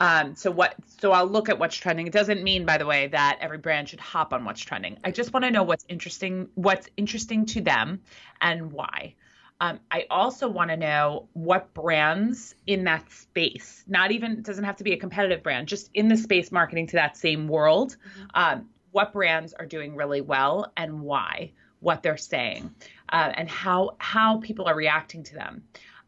Um, 0.00 0.34
so 0.34 0.50
what? 0.50 0.74
So 0.98 1.12
I'll 1.12 1.26
look 1.26 1.48
at 1.48 1.58
what's 1.58 1.76
trending. 1.76 2.06
It 2.06 2.12
doesn't 2.12 2.42
mean, 2.42 2.64
by 2.64 2.78
the 2.78 2.86
way, 2.86 3.08
that 3.08 3.38
every 3.40 3.58
brand 3.58 3.90
should 3.90 4.00
hop 4.00 4.32
on 4.32 4.44
what's 4.44 4.60
trending. 4.60 4.98
I 5.04 5.10
just 5.10 5.32
want 5.32 5.44
to 5.44 5.50
know 5.50 5.62
what's 5.62 5.84
interesting, 5.88 6.48
what's 6.54 6.88
interesting 6.96 7.44
to 7.46 7.60
them, 7.60 8.00
and 8.40 8.72
why. 8.72 9.14
Um, 9.60 9.78
I 9.90 10.06
also 10.08 10.48
want 10.48 10.70
to 10.70 10.76
know 10.78 11.28
what 11.34 11.74
brands 11.74 12.54
in 12.66 12.84
that 12.84 13.12
space, 13.12 13.84
not 13.86 14.10
even 14.10 14.32
it 14.32 14.42
doesn't 14.42 14.64
have 14.64 14.76
to 14.76 14.84
be 14.84 14.92
a 14.92 14.96
competitive 14.96 15.42
brand, 15.42 15.68
just 15.68 15.90
in 15.92 16.08
the 16.08 16.16
space 16.16 16.50
marketing 16.50 16.86
to 16.88 16.96
that 16.96 17.18
same 17.18 17.46
world, 17.46 17.96
mm-hmm. 17.96 18.26
um, 18.32 18.68
what 18.92 19.12
brands 19.12 19.52
are 19.52 19.66
doing 19.66 19.96
really 19.96 20.22
well 20.22 20.72
and 20.78 21.02
why, 21.02 21.52
what 21.80 22.02
they're 22.02 22.16
saying 22.16 22.74
uh, 23.10 23.32
and 23.34 23.48
how 23.48 23.96
how 23.98 24.38
people 24.38 24.66
are 24.66 24.74
reacting 24.74 25.22
to 25.24 25.34
them. 25.34 25.62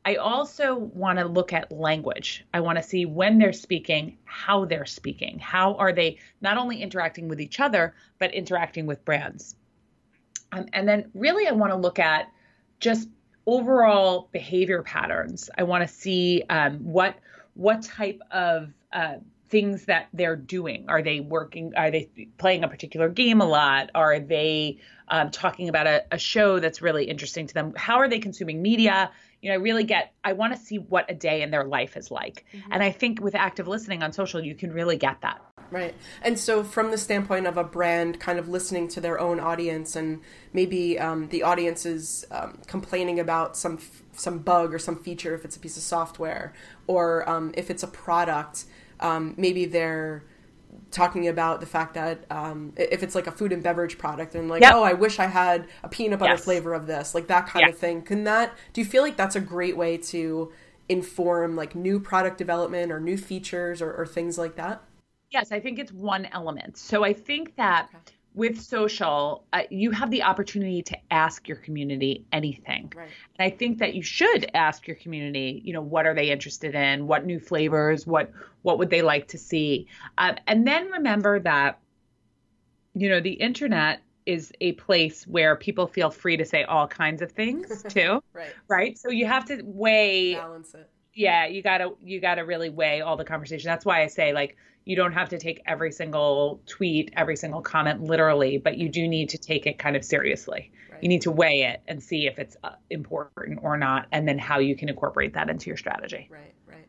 I 0.04 0.16
also 0.16 0.75
want 0.75 1.18
to 1.18 1.26
look 1.26 1.52
at 1.52 1.71
language. 1.71 2.44
I 2.52 2.61
want 2.61 2.78
to 2.78 2.82
see 2.82 3.06
when 3.06 3.38
they're 3.38 3.52
speaking, 3.52 4.18
how 4.25 4.64
they're 4.64 4.87
speaking. 4.87 5.38
How 5.38 5.75
are 5.75 5.92
they 5.92 6.18
not 6.40 6.59
only 6.59 6.82
interacting 6.82 7.28
with 7.28 7.40
each 7.40 7.61
other, 7.61 7.94
but 8.18 8.35
interacting 8.35 8.87
with 8.87 9.04
brands? 9.04 9.54
Um, 10.50 10.66
and 10.73 10.88
then, 10.88 11.11
really, 11.14 11.47
I 11.47 11.52
want 11.52 11.73
to 11.73 11.78
look 11.78 11.99
at 11.99 12.28
just 12.80 13.09
overall 13.47 14.28
behavior 14.32 14.82
patterns. 14.82 15.50
I 15.56 15.62
want 15.62 15.87
to 15.87 15.92
see 15.92 16.42
um, 16.50 16.78
what 16.78 17.16
what 17.54 17.82
type 17.82 18.21
of 18.30 18.73
uh, 18.92 19.16
things 19.50 19.85
that 19.85 20.09
they're 20.14 20.35
doing. 20.35 20.87
Are 20.88 21.02
they 21.02 21.21
working? 21.21 21.75
Are 21.76 21.90
they 21.90 22.09
playing 22.38 22.64
a 22.64 22.68
particular 22.68 23.09
game 23.09 23.40
a 23.40 23.47
lot? 23.47 23.90
Are 23.94 24.18
they 24.18 24.78
um, 25.09 25.30
talking 25.30 25.68
about 25.68 25.87
a, 25.87 26.04
a 26.11 26.18
show 26.18 26.59
that's 26.59 26.82
really 26.82 27.04
interesting 27.04 27.47
to 27.47 27.54
them? 27.54 27.75
How 27.76 27.99
are 27.99 28.09
they 28.09 28.18
consuming 28.18 28.62
media? 28.62 29.11
You 29.42 29.49
know, 29.49 29.54
I 29.54 29.58
really 29.58 29.82
get, 29.82 30.14
I 30.22 30.32
want 30.32 30.54
to 30.54 30.58
see 30.58 30.78
what 30.78 31.11
a 31.11 31.14
day 31.14 31.42
in 31.42 31.50
their 31.50 31.64
life 31.64 31.96
is 31.96 32.11
like. 32.11 32.46
Mm-hmm. 32.54 32.72
And 32.72 32.82
I 32.82 32.92
think 32.92 33.20
with 33.20 33.34
active 33.34 33.66
listening 33.66 34.02
on 34.02 34.12
social, 34.12 34.40
you 34.40 34.54
can 34.54 34.72
really 34.72 34.96
get 34.96 35.20
that. 35.22 35.42
Right. 35.72 35.94
And 36.22 36.38
so, 36.38 36.62
from 36.62 36.90
the 36.90 36.99
standpoint 36.99 37.46
of 37.46 37.56
a 37.56 37.64
brand 37.64 38.20
kind 38.20 38.38
of 38.38 38.49
listening 38.49 38.88
to 38.88 39.00
their 39.00 39.18
own 39.18 39.40
audience, 39.40 39.96
and 39.96 40.20
maybe 40.52 40.99
um, 40.99 41.28
the 41.28 41.42
audience 41.42 41.87
is 41.87 42.26
um, 42.30 42.58
complaining 42.66 43.18
about 43.18 43.56
some 43.56 43.78
some 44.12 44.40
bug 44.40 44.75
or 44.75 44.78
some 44.78 44.96
feature 45.02 45.34
if 45.34 45.46
it's 45.46 45.56
a 45.56 45.61
piece 45.61 45.78
of 45.78 45.82
software, 45.82 46.52
or 46.87 47.26
um, 47.26 47.54
if 47.56 47.70
it's 47.70 47.82
a 47.82 47.87
product, 47.87 48.66
um, 49.00 49.34
maybe 49.38 49.64
they're 49.64 50.25
talking 50.91 51.29
about 51.29 51.61
the 51.61 51.67
fact 51.67 51.95
that 51.95 52.25
um, 52.31 52.73
if 52.76 53.02
it's 53.02 53.14
like 53.14 53.26
a 53.26 53.33
food 53.33 53.52
and 53.52 53.62
beverage 53.62 53.99
product 53.99 54.35
and 54.35 54.49
like 54.49 54.62
yep. 54.62 54.75
oh 54.75 54.83
i 54.83 54.93
wish 54.93 55.19
i 55.19 55.26
had 55.26 55.67
a 55.83 55.88
peanut 55.88 56.19
butter 56.19 56.33
yes. 56.33 56.45
flavor 56.45 56.75
of 56.75 56.87
this 56.87 57.14
like 57.14 57.26
that 57.26 57.47
kind 57.47 57.69
of 57.69 57.76
thing. 57.76 58.02
Can 58.02 58.25
that 58.25 58.57
do 58.73 58.81
you 58.81 58.85
feel 58.85 59.02
like 59.02 59.17
that's 59.17 59.37
a 59.37 59.41
great 59.41 59.76
way 59.76 59.97
to 59.97 60.52
inform 60.88 61.57
like 61.57 61.75
new 61.75 61.99
product 61.99 62.38
development 62.38 62.93
or 62.93 63.00
new 63.00 63.17
features 63.17 63.81
or, 63.81 63.93
or 63.93 64.07
things 64.07 64.38
like 64.38 64.57
that? 64.57 64.83
Yes 65.31 65.52
i 65.52 65.61
think 65.61 65.79
it's 65.79 65.93
one 65.93 66.26
element. 66.26 66.76
So 66.76 67.05
i 67.05 67.12
think 67.12 67.57
that 67.57 67.88
okay 67.95 68.17
with 68.35 68.61
social, 68.61 69.45
uh, 69.53 69.62
you 69.71 69.91
have 69.91 70.11
the 70.11 70.23
opportunity 70.23 70.83
to 70.83 70.97
ask 71.11 71.47
your 71.47 71.59
community 71.59 72.25
anything. 72.33 72.93
Right. 72.97 73.09
And 73.39 73.53
I 73.53 73.55
think 73.55 73.79
that 73.79 73.95
you 73.95 74.03
should 74.03 74.51
ask 74.55 74.87
your 74.87 74.97
community, 74.97 75.61
you 75.65 75.73
know, 75.73 75.83
what 75.83 76.07
are 76.07 76.15
they 76.15 76.31
interested 76.31 76.75
in? 76.75 77.07
What 77.07 77.27
new 77.27 77.39
flavors? 77.39 78.07
What 78.07 78.31
what 78.62 78.79
would 78.79 78.91
they 78.91 79.03
like 79.03 79.29
to 79.29 79.39
see? 79.39 79.89
Um, 80.17 80.37
and 80.47 80.67
then 80.67 80.91
remember 80.91 81.41
that, 81.41 81.81
you 82.95 83.09
know, 83.09 83.21
the 83.21 83.33
internet 83.33 84.01
is 84.25 84.53
a 84.61 84.73
place 84.73 85.27
where 85.27 85.57
people 85.57 85.87
feel 85.87 86.11
free 86.11 86.37
to 86.37 86.45
say 86.45 86.62
all 86.65 86.87
kinds 86.87 87.23
of 87.23 87.33
things 87.33 87.83
too. 87.89 88.23
right. 88.33 88.55
Right. 88.69 88.99
So 88.99 89.11
you 89.11 89.27
have 89.27 89.45
to 89.47 89.61
weigh 89.62 90.35
balance 90.35 90.75
it. 90.75 90.89
Yeah, 91.14 91.47
you 91.47 91.62
gotta 91.62 91.90
you 92.02 92.21
gotta 92.21 92.45
really 92.45 92.71
weigh 92.71 93.00
all 93.00 93.16
the 93.16 93.25
conversation. 93.25 93.69
That's 93.69 93.85
why 93.85 94.02
I 94.02 94.07
say 94.07 94.33
like 94.33 94.57
you 94.85 94.97
don't 94.97 95.12
have 95.12 95.28
to 95.28 95.38
take 95.38 95.62
every 95.66 95.92
single 95.92 96.61
tweet, 96.66 97.12
every 97.16 97.37
single 97.37 97.61
comment 97.61 98.02
literally, 98.02 98.59
but 98.59 98.78
you 98.78 98.88
do 98.88 99.07
need 99.07 99.28
to 99.28 99.38
take 99.38 99.66
it 99.66 99.78
kind 99.78 99.97
of 99.97 100.04
seriously. 100.04 100.73
Right. 100.90 101.02
You 101.02 101.09
need 101.09 101.23
to 101.23 101.31
weigh 101.31 101.62
it 101.62 101.83
and 101.87 102.02
see 102.02 102.26
if 102.26 102.38
it's 102.38 102.57
uh, 102.64 102.71
important 102.90 103.61
or 103.62 103.76
not, 103.76 104.07
and 104.12 104.26
then 104.26 104.38
how 104.38 104.59
you 104.59 104.75
can 104.75 104.88
incorporate 104.88 105.35
that 105.35 105.49
into 105.49 105.69
your 105.69 105.76
strategy. 105.76 106.28
Right, 106.31 106.54
right. 106.66 106.87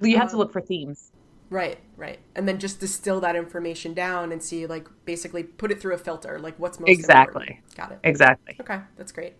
You 0.00 0.16
have 0.16 0.28
um, 0.28 0.30
to 0.30 0.36
look 0.38 0.52
for 0.52 0.60
themes. 0.60 1.12
Right, 1.50 1.78
right. 1.96 2.18
And 2.34 2.48
then 2.48 2.58
just 2.58 2.80
distill 2.80 3.20
that 3.20 3.36
information 3.36 3.92
down 3.92 4.32
and 4.32 4.42
see, 4.42 4.66
like, 4.66 4.88
basically 5.04 5.42
put 5.42 5.70
it 5.70 5.80
through 5.80 5.94
a 5.94 5.98
filter. 5.98 6.38
Like, 6.38 6.58
what's 6.58 6.80
most 6.80 6.88
exactly. 6.88 7.42
Important. 7.42 7.76
Got 7.76 7.92
it. 7.92 7.98
Exactly. 8.02 8.56
Okay, 8.60 8.80
that's 8.96 9.12
great. 9.12 9.34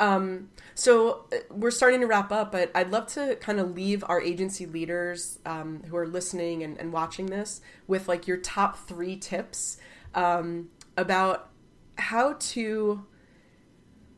Um, 0.00 0.48
so 0.74 1.26
uh, 1.30 1.36
we're 1.50 1.70
starting 1.70 2.00
to 2.00 2.06
wrap 2.06 2.32
up, 2.32 2.52
but 2.52 2.70
I'd 2.74 2.90
love 2.90 3.06
to 3.08 3.36
kind 3.36 3.60
of 3.60 3.76
leave 3.76 4.02
our 4.08 4.20
agency 4.20 4.64
leaders 4.64 5.38
um, 5.44 5.82
who 5.86 5.96
are 5.96 6.06
listening 6.06 6.62
and, 6.62 6.78
and, 6.78 6.90
watching 6.90 7.26
this 7.26 7.60
with 7.86 8.08
like 8.08 8.26
your 8.26 8.38
top 8.38 8.78
three 8.88 9.16
tips 9.16 9.76
um, 10.14 10.70
about 10.96 11.50
how 11.98 12.32
to 12.38 13.04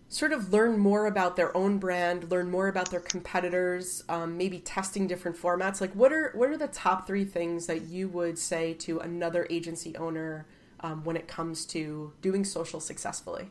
sort 0.09 0.33
of 0.33 0.53
learn 0.53 0.79
more 0.79 1.07
about 1.07 1.35
their 1.35 1.55
own 1.57 1.79
brand, 1.79 2.31
learn 2.31 2.49
more 2.49 2.69
about 2.69 2.93
their 2.93 3.01
competitors, 3.01 4.05
um, 4.09 4.37
maybe 4.37 4.61
testing 4.61 5.09
different 5.09 5.37
formats. 5.37 5.81
Like, 5.81 5.93
what 5.95 6.13
are 6.13 6.31
what 6.35 6.49
are 6.49 6.57
the 6.57 6.69
top 6.69 7.09
three 7.09 7.25
things 7.25 7.67
that 7.67 7.83
you 7.83 8.09
would 8.09 8.39
say 8.39 8.73
to 8.75 9.01
another 9.01 9.49
agency 9.51 9.97
owner 9.97 10.47
um, 10.79 11.03
when 11.03 11.17
it 11.17 11.27
comes 11.27 11.67
to 11.67 12.13
doing 12.21 12.45
social 12.45 12.79
successfully? 12.79 13.49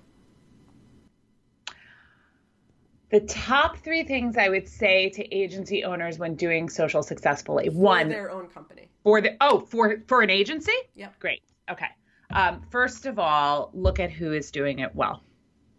The 3.12 3.20
top 3.20 3.77
three 3.77 4.03
things 4.03 4.38
I 4.38 4.48
would 4.48 4.68
say 4.68 5.10
to 5.10 5.36
agency 5.36 5.84
owners 5.84 6.18
when 6.18 6.36
doing 6.36 6.70
social 6.70 7.03
successfully. 7.03 7.68
One 7.68 7.74
for 7.74 7.82
One, 7.82 8.10
their 8.10 8.32
own 8.32 8.48
company. 8.48 8.89
For 9.03 9.20
the 9.20 9.36
oh, 9.41 9.60
for 9.60 10.01
for 10.08 10.22
an 10.22 10.30
agency. 10.30 10.75
Yeah. 10.96 11.10
Great. 11.20 11.41
Okay. 11.70 11.88
Um, 12.34 12.62
first 12.70 13.06
of 13.06 13.20
all, 13.20 13.70
look 13.74 14.00
at 14.00 14.12
who 14.12 14.32
is 14.32 14.50
doing 14.51 14.80
it 14.80 14.96
well. 14.96 15.24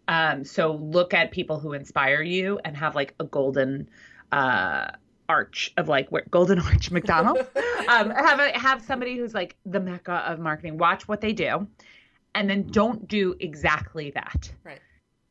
Um, 0.07 0.43
so 0.43 0.73
look 0.75 1.15
at 1.15 1.31
people 1.31 1.59
who 1.59 1.73
inspire 1.73 2.21
you 2.21 2.59
and 2.63 2.77
have 2.77 2.93
like 2.93 3.15
a 3.19 3.23
golden 3.23 3.89
uh, 4.31 4.91
arch 5.27 5.73
of 5.77 5.87
like 5.87 6.09
where 6.09 6.25
golden 6.29 6.59
arch 6.67 6.91
McDonald's. 6.91 7.41
um, 7.89 8.11
have 8.11 8.39
a, 8.39 8.57
have 8.59 8.83
somebody 8.83 9.17
who's 9.17 9.33
like 9.33 9.55
the 9.65 9.79
mecca 9.79 10.23
of 10.27 10.37
marketing. 10.37 10.77
Watch 10.77 11.07
what 11.07 11.21
they 11.21 11.33
do, 11.33 11.67
and 12.35 12.47
then 12.47 12.67
don't 12.67 13.07
do 13.07 13.35
exactly 13.39 14.11
that. 14.11 14.51
Right. 14.63 14.81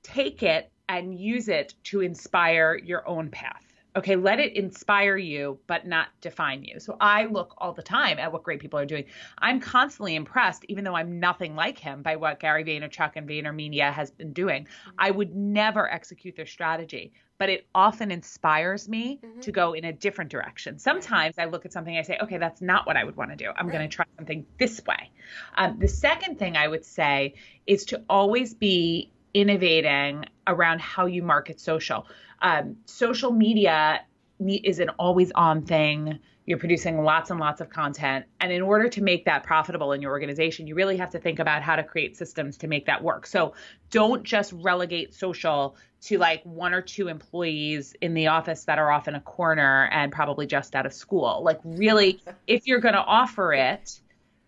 Take 0.03 0.43
it 0.43 0.72
and 0.99 1.19
use 1.19 1.49
it 1.49 1.75
to 1.85 2.01
inspire 2.01 2.77
your 2.77 3.07
own 3.09 3.31
path. 3.31 3.63
Okay, 3.95 4.17
let 4.17 4.41
it 4.41 4.55
inspire 4.57 5.19
you, 5.19 5.59
but 5.67 5.87
not 5.87 6.09
define 6.23 6.65
you. 6.65 6.81
So 6.81 6.97
I 6.99 7.27
look 7.27 7.55
all 7.59 7.75
the 7.75 7.83
time 7.83 8.19
at 8.19 8.33
what 8.33 8.43
great 8.43 8.59
people 8.59 8.79
are 8.79 8.87
doing. 8.87 9.05
I'm 9.37 9.61
constantly 9.61 10.15
impressed, 10.15 10.65
even 10.69 10.83
though 10.83 10.97
I'm 10.97 11.21
nothing 11.21 11.55
like 11.55 11.79
him, 11.79 12.01
by 12.01 12.17
what 12.17 12.41
Gary 12.41 12.65
Vaynerchuk 12.65 13.13
and 13.17 13.29
VaynerMedia 13.29 13.93
has 13.93 14.11
been 14.11 14.33
doing. 14.33 14.67
I 14.99 15.11
would 15.11 15.37
never 15.37 15.91
execute 15.91 16.37
their 16.37 16.47
strategy, 16.47 17.13
but 17.37 17.51
it 17.51 17.67
often 17.75 18.11
inspires 18.11 18.89
me 18.89 19.21
mm-hmm. 19.23 19.41
to 19.41 19.53
go 19.53 19.75
in 19.75 19.85
a 19.85 19.93
different 19.93 20.31
direction. 20.31 20.79
Sometimes 20.79 21.35
I 21.39 21.45
look 21.45 21.67
at 21.67 21.73
something, 21.75 21.95
I 21.95 22.01
say, 22.01 22.17
okay, 22.23 22.39
that's 22.39 22.63
not 22.63 22.87
what 22.87 22.97
I 22.97 23.05
would 23.05 23.17
want 23.17 23.31
to 23.33 23.37
do. 23.37 23.51
I'm 23.55 23.67
right. 23.67 23.75
going 23.75 23.91
to 23.91 23.95
try 23.95 24.07
something 24.17 24.47
this 24.59 24.81
way. 24.87 25.11
Um, 25.59 25.79
the 25.79 25.89
second 25.89 26.39
thing 26.39 26.57
I 26.57 26.67
would 26.67 26.87
say 26.87 27.35
is 27.67 27.85
to 27.87 28.03
always 28.09 28.55
be 28.55 29.13
innovating 29.35 30.25
around 30.47 30.81
how 30.81 31.07
you 31.07 31.23
market 31.23 31.61
social. 31.61 32.07
Um, 32.41 32.77
social 32.87 33.31
media 33.31 34.03
is 34.41 34.81
an 34.81 34.91
always 34.91 35.31
on 35.33 35.63
thing. 35.63 36.19
You're 36.45 36.59
producing 36.59 37.05
lots 37.05 37.31
and 37.31 37.39
lots 37.39 37.61
of 37.61 37.71
content. 37.71 38.27
And 38.41 38.51
in 38.51 38.63
order 38.63 38.89
to 38.89 39.03
make 39.03 39.25
that 39.27 39.45
profitable 39.45 39.93
in 39.93 40.03
your 40.03 40.11
organization, 40.11 40.67
you 40.67 40.75
really 40.75 40.97
have 40.97 41.11
to 41.11 41.21
think 41.21 41.39
about 41.39 41.63
how 41.63 41.77
to 41.77 41.85
create 41.85 42.17
systems 42.17 42.57
to 42.59 42.67
make 42.67 42.87
that 42.87 43.03
work. 43.03 43.27
So 43.27 43.55
don't 43.91 44.25
just 44.25 44.53
relegate 44.53 45.15
social 45.15 45.77
to 46.03 46.19
like 46.19 46.43
one 46.43 46.75
or 46.75 46.83
two 46.83 47.07
employees 47.07 47.95
in 48.01 48.15
the 48.15 48.27
office 48.27 48.65
that 48.65 48.79
are 48.79 48.91
off 48.91 49.07
in 49.07 49.15
a 49.15 49.21
corner 49.21 49.89
and 49.93 50.11
probably 50.11 50.47
just 50.47 50.75
out 50.75 50.85
of 50.85 50.93
school. 50.93 51.43
Like, 51.45 51.61
really, 51.65 52.21
if 52.49 52.67
you're 52.67 52.81
going 52.81 52.95
to 52.95 53.01
offer 53.01 53.53
it, 53.53 54.01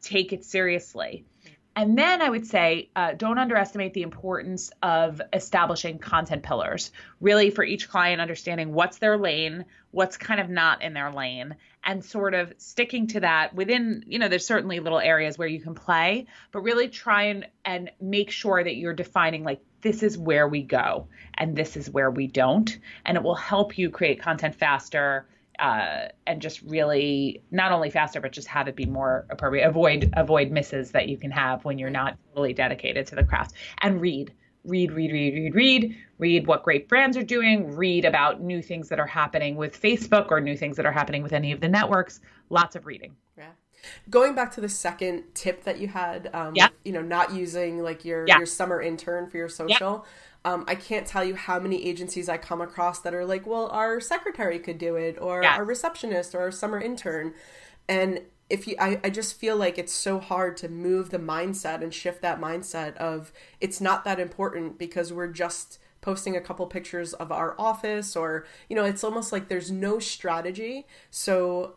take 0.03 0.33
it 0.33 0.45
seriously. 0.45 1.25
And 1.77 1.99
then 1.99 2.23
I 2.23 2.31
would 2.31 2.47
say, 2.47 2.91
uh, 2.95 3.15
don't 3.15 3.39
underestimate 3.39 3.95
the 3.95 4.03
importance 4.03 4.71
of 4.83 5.21
establishing 5.33 5.99
content 5.99 6.45
pillars. 6.45 6.93
Really, 7.21 7.51
for 7.51 7.65
each 7.65 7.89
client, 7.89 8.21
understanding 8.21 8.73
what's 8.73 8.99
their 8.99 9.19
lane, 9.19 9.65
what's 9.91 10.17
kind 10.17 10.41
of 10.41 10.49
not 10.49 10.83
in 10.83 10.95
their 10.95 11.11
lane, 11.11 11.57
and 11.83 12.05
sort 12.05 12.35
of 12.35 12.55
sticking 12.59 13.09
to 13.09 13.21
that 13.21 13.55
within, 13.55 14.05
you 14.07 14.21
know, 14.21 14.29
there's 14.29 14.47
certainly 14.47 14.79
little 14.79 15.01
areas 15.01 15.37
where 15.37 15.49
you 15.49 15.61
can 15.61 15.75
play, 15.75 16.27
but 16.53 16.61
really 16.61 16.89
try 16.89 17.25
and, 17.25 17.47
and 17.65 17.91
make 18.01 18.31
sure 18.31 18.63
that 18.63 18.77
you're 18.77 18.95
defining 18.95 19.43
like, 19.43 19.61
this 19.83 20.03
is 20.03 20.17
where 20.17 20.49
we 20.49 20.63
go 20.63 21.09
and 21.35 21.55
this 21.55 21.77
is 21.77 21.91
where 21.91 22.11
we 22.11 22.27
don't. 22.27 22.79
And 23.05 23.17
it 23.17 23.23
will 23.23 23.35
help 23.35 23.77
you 23.77 23.91
create 23.91 24.23
content 24.23 24.55
faster 24.55 25.27
uh, 25.59 26.09
and 26.27 26.41
just 26.43 26.63
really 26.63 27.43
not 27.51 27.73
only 27.73 27.91
faster 27.91 28.21
but 28.21 28.33
just 28.33 28.49
have 28.49 28.69
it 28.69 28.77
be 28.77 28.87
more 28.87 29.27
appropriate. 29.31 29.67
Avoid 29.67 30.13
avoid 30.17 30.51
misses 30.51 30.91
that 30.93 31.09
you 31.09 31.17
can 31.17 31.31
have 31.31 31.65
when 31.65 31.79
you're 31.79 31.91
not 31.91 32.17
fully 32.35 32.53
dedicated 32.53 33.07
to 33.09 33.15
the 33.15 33.25
craft. 33.25 33.55
And 33.83 34.01
read 34.01 34.33
read 34.65 34.93
read 34.93 35.13
read 35.13 35.35
read 35.35 35.55
read 35.55 35.97
read 36.19 36.47
what 36.47 36.63
great 36.63 36.89
brands 36.89 37.17
are 37.17 37.23
doing 37.23 37.75
read 37.77 38.05
about 38.05 38.41
new 38.41 38.63
things 38.63 38.89
that 38.89 38.99
are 38.99 39.07
happening 39.07 39.57
with 39.57 39.79
facebook 39.79 40.31
or 40.31 40.41
new 40.41 40.57
things 40.57 40.77
that 40.77 40.87
are 40.87 40.93
happening 40.93 41.23
with 41.23 41.33
any 41.33 41.53
of 41.53 41.61
the 41.61 41.69
networks. 41.69 42.21
Lots 42.51 42.77
of 42.77 42.87
reading. 42.87 43.15
Yeah. 43.37 43.51
Going 44.09 44.35
back 44.35 44.51
to 44.53 44.63
the 44.63 44.69
second 44.69 45.25
tip 45.35 45.65
that 45.65 45.79
you 45.79 45.89
had 45.89 46.31
um 46.35 46.53
yeah. 46.55 46.69
you 46.85 46.93
know 46.93 47.03
not 47.03 47.33
using 47.33 47.83
like 47.83 48.05
your 48.05 48.27
yeah. 48.27 48.39
your 48.39 48.47
summer 48.47 48.81
intern 48.81 49.29
for 49.29 49.37
your 49.37 49.49
social 49.49 50.05
yeah 50.05 50.11
um, 50.45 50.65
I 50.69 50.75
can't 50.75 51.07
tell 51.07 51.25
you 51.25 51.35
how 51.35 51.59
many 51.59 51.85
agencies 51.87 52.29
I 52.29 52.37
come 52.37 52.61
across 52.61 53.01
that 53.01 53.15
are 53.15 53.25
like, 53.25 53.47
well, 53.47 53.69
our 53.69 54.01
secretary 54.01 54.59
could 54.59 54.79
do 54.79 54.97
it, 54.97 55.19
or 55.21 55.43
yeah. 55.43 55.57
our 55.57 55.65
receptionist, 55.65 56.35
or 56.35 56.41
our 56.41 56.51
summer 56.51 56.79
intern. 56.79 57.35
And 57.89 58.21
if 58.51 58.67
you, 58.67 58.77
I, 58.79 59.01
I 59.03 59.11
just 59.11 59.39
feel 59.39 59.57
like 59.57 59.79
it's 59.79 59.93
so 59.93 60.19
hard 60.21 60.57
to 60.59 60.69
move 60.69 61.11
the 61.11 61.19
mindset 61.19 61.83
and 61.83 61.93
shift 61.93 62.21
that 62.23 62.41
mindset 62.41 62.97
of 62.97 63.33
it's 63.61 63.81
not 63.81 64.05
that 64.05 64.21
important 64.21 64.79
because 64.79 65.13
we're 65.13 65.33
just 65.33 65.79
posting 66.03 66.37
a 66.37 66.41
couple 66.41 66.67
pictures 66.67 67.15
of 67.15 67.33
our 67.33 67.55
office 67.59 68.15
or 68.15 68.45
you 68.69 68.77
know 68.77 68.85
it's 68.85 69.03
almost 69.03 69.33
like 69.33 69.49
there's 69.49 69.71
no 69.71 69.99
strategy 69.99 70.87
so 71.11 71.77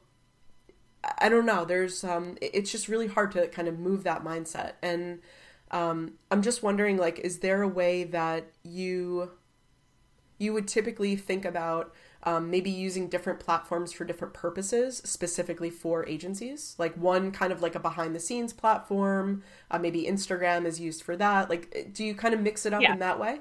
i 1.19 1.29
don't 1.29 1.45
know 1.45 1.63
there's 1.63 2.03
um 2.03 2.37
it's 2.41 2.69
just 2.69 2.89
really 2.89 3.07
hard 3.07 3.31
to 3.31 3.47
kind 3.47 3.69
of 3.69 3.79
move 3.79 4.03
that 4.03 4.25
mindset 4.25 4.73
and 4.81 5.19
um 5.71 6.13
i'm 6.31 6.41
just 6.41 6.63
wondering 6.63 6.97
like 6.97 7.19
is 7.19 7.39
there 7.39 7.61
a 7.61 7.67
way 7.67 8.03
that 8.03 8.51
you 8.63 9.31
you 10.39 10.53
would 10.53 10.67
typically 10.67 11.15
think 11.15 11.45
about 11.45 11.93
um, 12.23 12.49
maybe 12.49 12.69
using 12.69 13.07
different 13.07 13.39
platforms 13.39 13.93
for 13.93 14.03
different 14.03 14.33
purposes, 14.33 15.01
specifically 15.05 15.69
for 15.69 16.05
agencies. 16.07 16.75
Like 16.77 16.93
one 16.95 17.31
kind 17.31 17.51
of 17.51 17.61
like 17.61 17.75
a 17.75 17.79
behind 17.79 18.15
the 18.15 18.19
scenes 18.19 18.53
platform, 18.53 19.43
uh, 19.71 19.79
maybe 19.79 20.03
Instagram 20.03 20.65
is 20.65 20.79
used 20.79 21.03
for 21.03 21.15
that. 21.15 21.49
Like, 21.49 21.93
do 21.93 22.03
you 22.03 22.15
kind 22.15 22.33
of 22.33 22.41
mix 22.41 22.65
it 22.65 22.73
up 22.73 22.81
yeah. 22.81 22.93
in 22.93 22.99
that 22.99 23.19
way? 23.19 23.39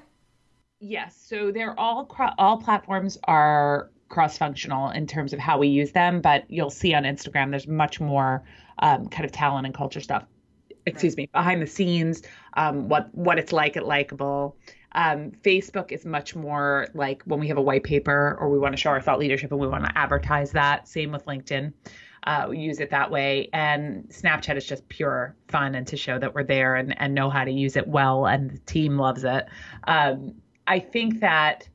Yes. 0.79 1.21
So 1.27 1.51
they're 1.51 1.77
all 1.79 2.09
all 2.37 2.57
platforms 2.57 3.17
are 3.25 3.89
cross 4.09 4.37
functional 4.37 4.89
in 4.91 5.05
terms 5.05 5.33
of 5.33 5.39
how 5.39 5.57
we 5.57 5.67
use 5.67 5.91
them, 5.91 6.21
but 6.21 6.45
you'll 6.49 6.69
see 6.69 6.93
on 6.93 7.03
Instagram 7.03 7.49
there's 7.49 7.67
much 7.67 7.99
more 7.99 8.43
um, 8.79 9.07
kind 9.07 9.25
of 9.25 9.31
talent 9.31 9.65
and 9.65 9.75
culture 9.75 9.99
stuff. 9.99 10.23
Excuse 10.87 11.17
me, 11.17 11.27
behind 11.31 11.61
the 11.61 11.67
scenes, 11.67 12.23
um, 12.53 12.89
what 12.89 13.13
what 13.13 13.37
it's 13.37 13.51
like 13.51 13.77
at 13.77 13.85
Likeable. 13.85 14.57
Um, 14.93 15.31
Facebook 15.43 15.91
is 15.91 16.05
much 16.05 16.35
more 16.35 16.87
like 16.95 17.21
when 17.25 17.39
we 17.39 17.47
have 17.49 17.57
a 17.57 17.61
white 17.61 17.83
paper 17.83 18.35
or 18.39 18.49
we 18.49 18.57
want 18.57 18.73
to 18.73 18.77
show 18.77 18.89
our 18.89 19.01
thought 19.01 19.19
leadership 19.19 19.51
and 19.51 19.59
we 19.59 19.67
want 19.67 19.83
to 19.85 19.95
advertise 19.97 20.51
that. 20.53 20.87
Same 20.87 21.11
with 21.11 21.25
LinkedIn. 21.25 21.73
Uh, 22.23 22.47
we 22.49 22.57
use 22.57 22.79
it 22.79 22.89
that 22.89 23.11
way. 23.11 23.49
And 23.53 24.09
Snapchat 24.09 24.57
is 24.57 24.65
just 24.65 24.87
pure 24.89 25.35
fun 25.47 25.75
and 25.75 25.85
to 25.87 25.97
show 25.97 26.17
that 26.19 26.33
we're 26.33 26.43
there 26.43 26.75
and, 26.75 26.99
and 26.99 27.13
know 27.13 27.29
how 27.29 27.45
to 27.45 27.51
use 27.51 27.75
it 27.75 27.87
well. 27.87 28.25
And 28.25 28.49
the 28.49 28.57
team 28.59 28.97
loves 28.97 29.23
it. 29.23 29.45
Um, 29.85 30.35
I 30.65 30.79
think 30.79 31.19
that 31.19 31.69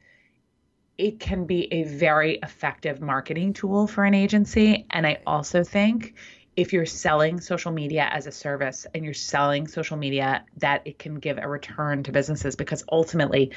it 0.99 1.21
can 1.21 1.47
be 1.47 1.73
a 1.73 1.85
very 1.85 2.39
effective 2.43 3.01
marketing 3.01 3.53
tool 3.53 3.87
for 3.87 4.05
an 4.05 4.15
agency. 4.15 4.87
And 4.91 5.07
I 5.07 5.21
also 5.27 5.65
think 5.65 6.15
if 6.55 6.73
you're 6.73 6.87
selling 6.87 7.41
social 7.41 7.73
media 7.73 8.09
as 8.11 8.27
a 8.27 8.33
service 8.33 8.87
and 8.95 9.05
you're 9.05 9.15
selling 9.15 9.67
social 9.67 9.97
media, 9.97 10.45
that 10.59 10.83
it 10.85 10.99
can 10.99 11.17
give 11.17 11.39
a 11.39 11.49
return 11.49 12.03
to 12.03 12.13
businesses 12.13 12.57
because 12.57 12.85
ultimately 12.91 13.53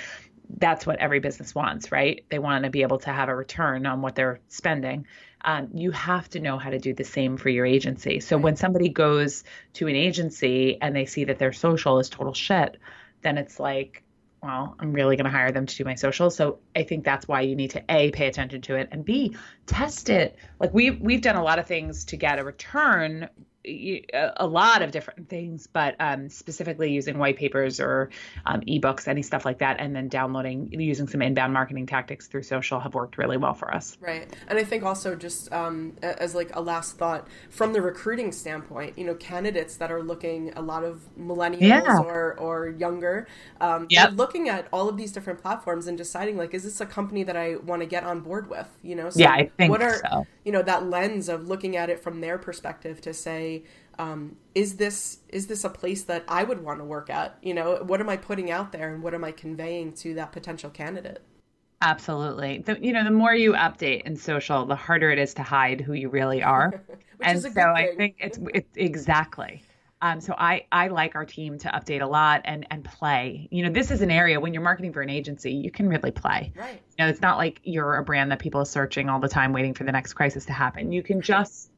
that's 0.58 0.86
what 0.86 1.00
every 1.00 1.20
business 1.20 1.54
wants, 1.54 1.92
right? 1.92 2.24
They 2.30 2.40
want 2.40 2.64
to 2.64 2.70
be 2.70 2.84
able 2.84 3.00
to 3.00 3.12
have 3.12 3.30
a 3.30 3.36
return 3.36 3.86
on 3.86 4.02
what 4.02 4.16
they're 4.16 4.40
spending. 4.48 5.08
Um, 5.44 5.70
you 5.74 5.92
have 5.92 6.30
to 6.30 6.40
know 6.40 6.58
how 6.58 6.70
to 6.70 6.80
do 6.80 6.94
the 6.94 7.04
same 7.04 7.38
for 7.38 7.50
your 7.50 7.66
agency. 7.66 8.20
So 8.20 8.38
when 8.38 8.56
somebody 8.56 8.90
goes 8.90 9.44
to 9.74 9.88
an 9.88 9.96
agency 9.96 10.78
and 10.82 10.96
they 10.96 11.06
see 11.06 11.26
that 11.26 11.40
their 11.40 11.54
social 11.54 12.00
is 12.00 12.10
total 12.10 12.34
shit, 12.34 12.78
then 13.22 13.38
it's 13.38 13.60
like, 13.60 14.04
well, 14.46 14.76
I'm 14.80 14.94
really 14.94 15.16
going 15.16 15.26
to 15.26 15.32
hire 15.32 15.52
them 15.52 15.66
to 15.66 15.76
do 15.76 15.84
my 15.84 15.96
social. 15.96 16.30
So 16.30 16.60
I 16.76 16.84
think 16.84 17.04
that's 17.04 17.28
why 17.28 17.42
you 17.42 17.56
need 17.56 17.72
to 17.72 17.84
a 17.90 18.12
pay 18.12 18.28
attention 18.28 18.62
to 18.62 18.76
it 18.76 18.90
and 18.92 19.04
b 19.04 19.36
test 19.66 20.10
it. 20.10 20.38
Like 20.60 20.74
we've 20.74 21.02
we've 21.02 21.22
done 21.22 21.36
a 21.36 21.44
lot 21.44 21.58
of 21.58 21.66
things 21.66 22.06
to 22.06 22.18
get 22.18 22.38
a 22.38 22.44
return 22.44 23.28
a 23.66 24.46
lot 24.46 24.82
of 24.82 24.92
different 24.92 25.30
things, 25.30 25.68
but 25.68 25.96
um, 26.00 26.30
specifically 26.30 26.92
using 26.92 27.18
white 27.18 27.38
papers 27.38 27.80
or 27.80 28.10
um, 28.46 28.62
ebooks, 28.62 29.08
any 29.08 29.22
stuff 29.22 29.46
like 29.46 29.60
that, 29.60 29.80
and 29.80 29.96
then 29.96 30.08
downloading 30.08 30.70
using 30.72 31.08
some 31.08 31.22
inbound 31.22 31.54
marketing 31.54 31.86
tactics 31.86 32.28
through 32.28 32.44
social 32.44 32.80
have 32.80 32.94
worked 32.94 33.18
really 33.18 33.38
well 33.38 33.54
for 33.54 33.74
us. 33.74 33.98
Right, 34.00 34.32
and 34.48 34.60
I 34.60 34.64
think 34.64 34.84
also 34.84 35.16
just 35.16 35.52
um, 35.52 35.94
as 36.02 36.36
like 36.36 36.56
a 36.56 36.62
last 36.62 36.98
thought 36.98 37.28
from 37.50 37.74
the 37.74 37.82
recruiting 37.82 38.32
standpoint, 38.32 38.98
you 38.98 39.06
know, 39.06 39.16
candidates 39.16 39.78
that 39.78 39.92
are 39.92 40.04
looking 40.04 40.54
a 40.56 40.62
lot 40.62 40.84
of 40.84 41.02
millennials 41.20 41.62
yeah. 41.62 42.00
or 42.00 42.38
or 42.40 42.70
younger, 42.70 43.28
um, 43.62 43.88
yep. 43.90 44.14
looking 44.14 44.50
at 44.50 44.68
all 44.72 44.88
of 44.90 44.98
these 44.98 45.12
different 45.12 45.42
platforms 45.42 45.88
and 45.88 45.98
deciding 45.98 46.38
like, 46.38 46.54
is 46.54 46.64
this 46.64 46.82
a 46.82 46.86
company 46.86 47.24
that 47.24 47.36
I 47.36 47.56
want 47.58 47.82
to 47.82 47.88
get 47.88 48.04
on 48.04 48.20
board 48.20 48.50
with? 48.50 48.68
You 48.84 48.96
know, 48.96 49.10
so 49.10 49.20
yeah, 49.20 49.32
I 49.32 49.50
think 49.58 49.72
what 49.72 49.82
are 49.82 49.98
so. 49.98 50.28
you 50.44 50.52
know 50.52 50.62
that 50.62 50.88
lens 50.88 51.30
of 51.30 51.48
looking 51.48 51.76
at 51.76 51.90
it 51.90 52.02
from 52.02 52.22
their 52.22 52.38
perspective 52.38 53.02
to 53.02 53.14
say 53.14 53.55
um, 53.98 54.36
is 54.54 54.76
this 54.76 55.20
is 55.30 55.48
this 55.48 55.64
a 55.64 55.70
place 55.70 56.04
that 56.04 56.24
I 56.28 56.44
would 56.44 56.64
want 56.64 56.80
to 56.80 56.86
work 56.86 57.10
at? 57.10 57.38
You 57.42 57.54
know, 57.54 57.84
what 57.84 58.02
am 58.02 58.10
I 58.10 58.18
putting 58.18 58.52
out 58.52 58.72
there, 58.72 58.94
and 58.94 59.02
what 59.04 59.14
am 59.14 59.24
I 59.24 59.32
conveying 59.32 59.94
to 59.94 60.16
that 60.16 60.32
potential 60.32 60.70
candidate? 60.70 61.22
Absolutely. 61.82 62.60
The, 62.60 62.80
you 62.82 62.94
know, 62.94 63.04
the 63.04 63.12
more 63.12 63.36
you 63.36 63.54
update 63.54 64.04
in 64.04 64.16
social, 64.16 64.66
the 64.66 64.76
harder 64.76 65.12
it 65.12 65.20
is 65.20 65.34
to 65.36 65.44
hide 65.44 65.82
who 65.82 65.94
you 65.94 66.10
really 66.10 66.42
are. 66.42 66.82
and 67.22 67.42
so 67.42 67.50
I 67.50 67.94
think 67.96 68.16
it's, 68.20 68.40
it's 68.54 68.70
exactly. 68.76 69.62
Um, 70.02 70.22
so 70.22 70.34
I, 70.38 70.66
I 70.72 70.88
like 70.88 71.16
our 71.16 71.26
team 71.26 71.58
to 71.60 71.68
update 71.70 72.02
a 72.02 72.06
lot 72.06 72.42
and, 72.46 72.66
and 72.70 72.84
play. 72.84 73.48
You 73.52 73.64
know, 73.64 73.72
this 73.72 73.92
is 73.92 74.02
an 74.02 74.12
area 74.12 74.40
when 74.40 74.54
you're 74.54 74.64
marketing 74.64 74.94
for 74.94 75.02
an 75.02 75.10
agency, 75.10 75.52
you 75.52 75.72
can 75.72 75.88
really 75.88 76.12
play. 76.12 76.54
Right. 76.56 76.82
You 76.98 77.06
know, 77.06 77.10
it's 77.10 77.22
not 77.22 77.38
like 77.38 77.62
you're 77.64 77.98
a 77.98 78.04
brand 78.04 78.32
that 78.32 78.40
people 78.40 78.62
are 78.62 78.66
searching 78.66 79.10
all 79.10 79.20
the 79.20 79.30
time, 79.30 79.54
waiting 79.54 79.74
for 79.74 79.84
the 79.84 79.92
next 79.92 80.14
crisis 80.14 80.46
to 80.46 80.54
happen. 80.54 80.92
You 80.92 81.04
can 81.04 81.22
just 81.22 81.72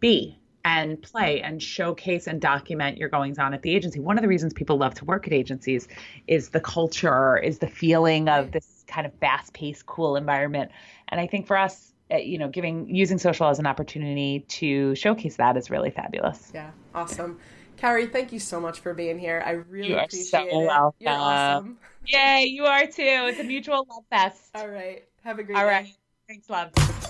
be 0.00 0.38
and 0.64 1.00
play 1.02 1.42
and 1.42 1.62
showcase 1.62 2.26
and 2.26 2.40
document 2.40 2.96
your 2.96 3.08
goings 3.08 3.38
on 3.38 3.52
at 3.52 3.62
the 3.62 3.74
agency. 3.74 4.00
One 4.00 4.16
of 4.16 4.22
the 4.22 4.28
reasons 4.28 4.54
people 4.54 4.78
love 4.78 4.94
to 4.94 5.04
work 5.04 5.26
at 5.26 5.32
agencies 5.32 5.88
is 6.26 6.48
the 6.48 6.60
culture, 6.60 7.36
is 7.36 7.58
the 7.58 7.66
feeling 7.66 8.28
of 8.28 8.52
this 8.52 8.84
kind 8.86 9.06
of 9.06 9.12
fast 9.14 9.52
paced, 9.52 9.84
cool 9.86 10.16
environment. 10.16 10.70
And 11.08 11.20
I 11.20 11.26
think 11.26 11.46
for 11.46 11.56
us, 11.56 11.92
eh, 12.10 12.18
you 12.18 12.38
know, 12.38 12.48
giving 12.48 12.94
using 12.94 13.18
social 13.18 13.46
as 13.48 13.58
an 13.58 13.66
opportunity 13.66 14.40
to 14.48 14.94
showcase 14.94 15.36
that 15.36 15.56
is 15.56 15.70
really 15.70 15.90
fabulous. 15.90 16.50
Yeah, 16.54 16.70
awesome. 16.94 17.38
Carrie, 17.76 18.06
thank 18.06 18.32
you 18.32 18.38
so 18.38 18.60
much 18.60 18.80
for 18.80 18.94
being 18.94 19.18
here. 19.18 19.42
I 19.44 19.50
really 19.50 19.90
you 19.90 19.98
appreciate 19.98 20.30
so 20.30 20.46
it. 20.46 20.66
Welcome. 20.66 20.96
You're 21.00 21.12
awesome. 21.12 21.78
Yay, 22.06 22.44
you 22.46 22.64
are 22.64 22.86
too. 22.86 22.92
It's 22.96 23.40
a 23.40 23.44
mutual 23.44 23.86
love 23.90 24.04
fest. 24.10 24.50
All 24.54 24.68
right. 24.68 25.04
Have 25.24 25.38
a 25.38 25.42
great 25.42 25.56
All 25.56 25.64
day. 25.64 25.68
All 25.68 25.82
right. 25.82 25.96
Thanks, 26.28 26.48
love. 26.48 27.03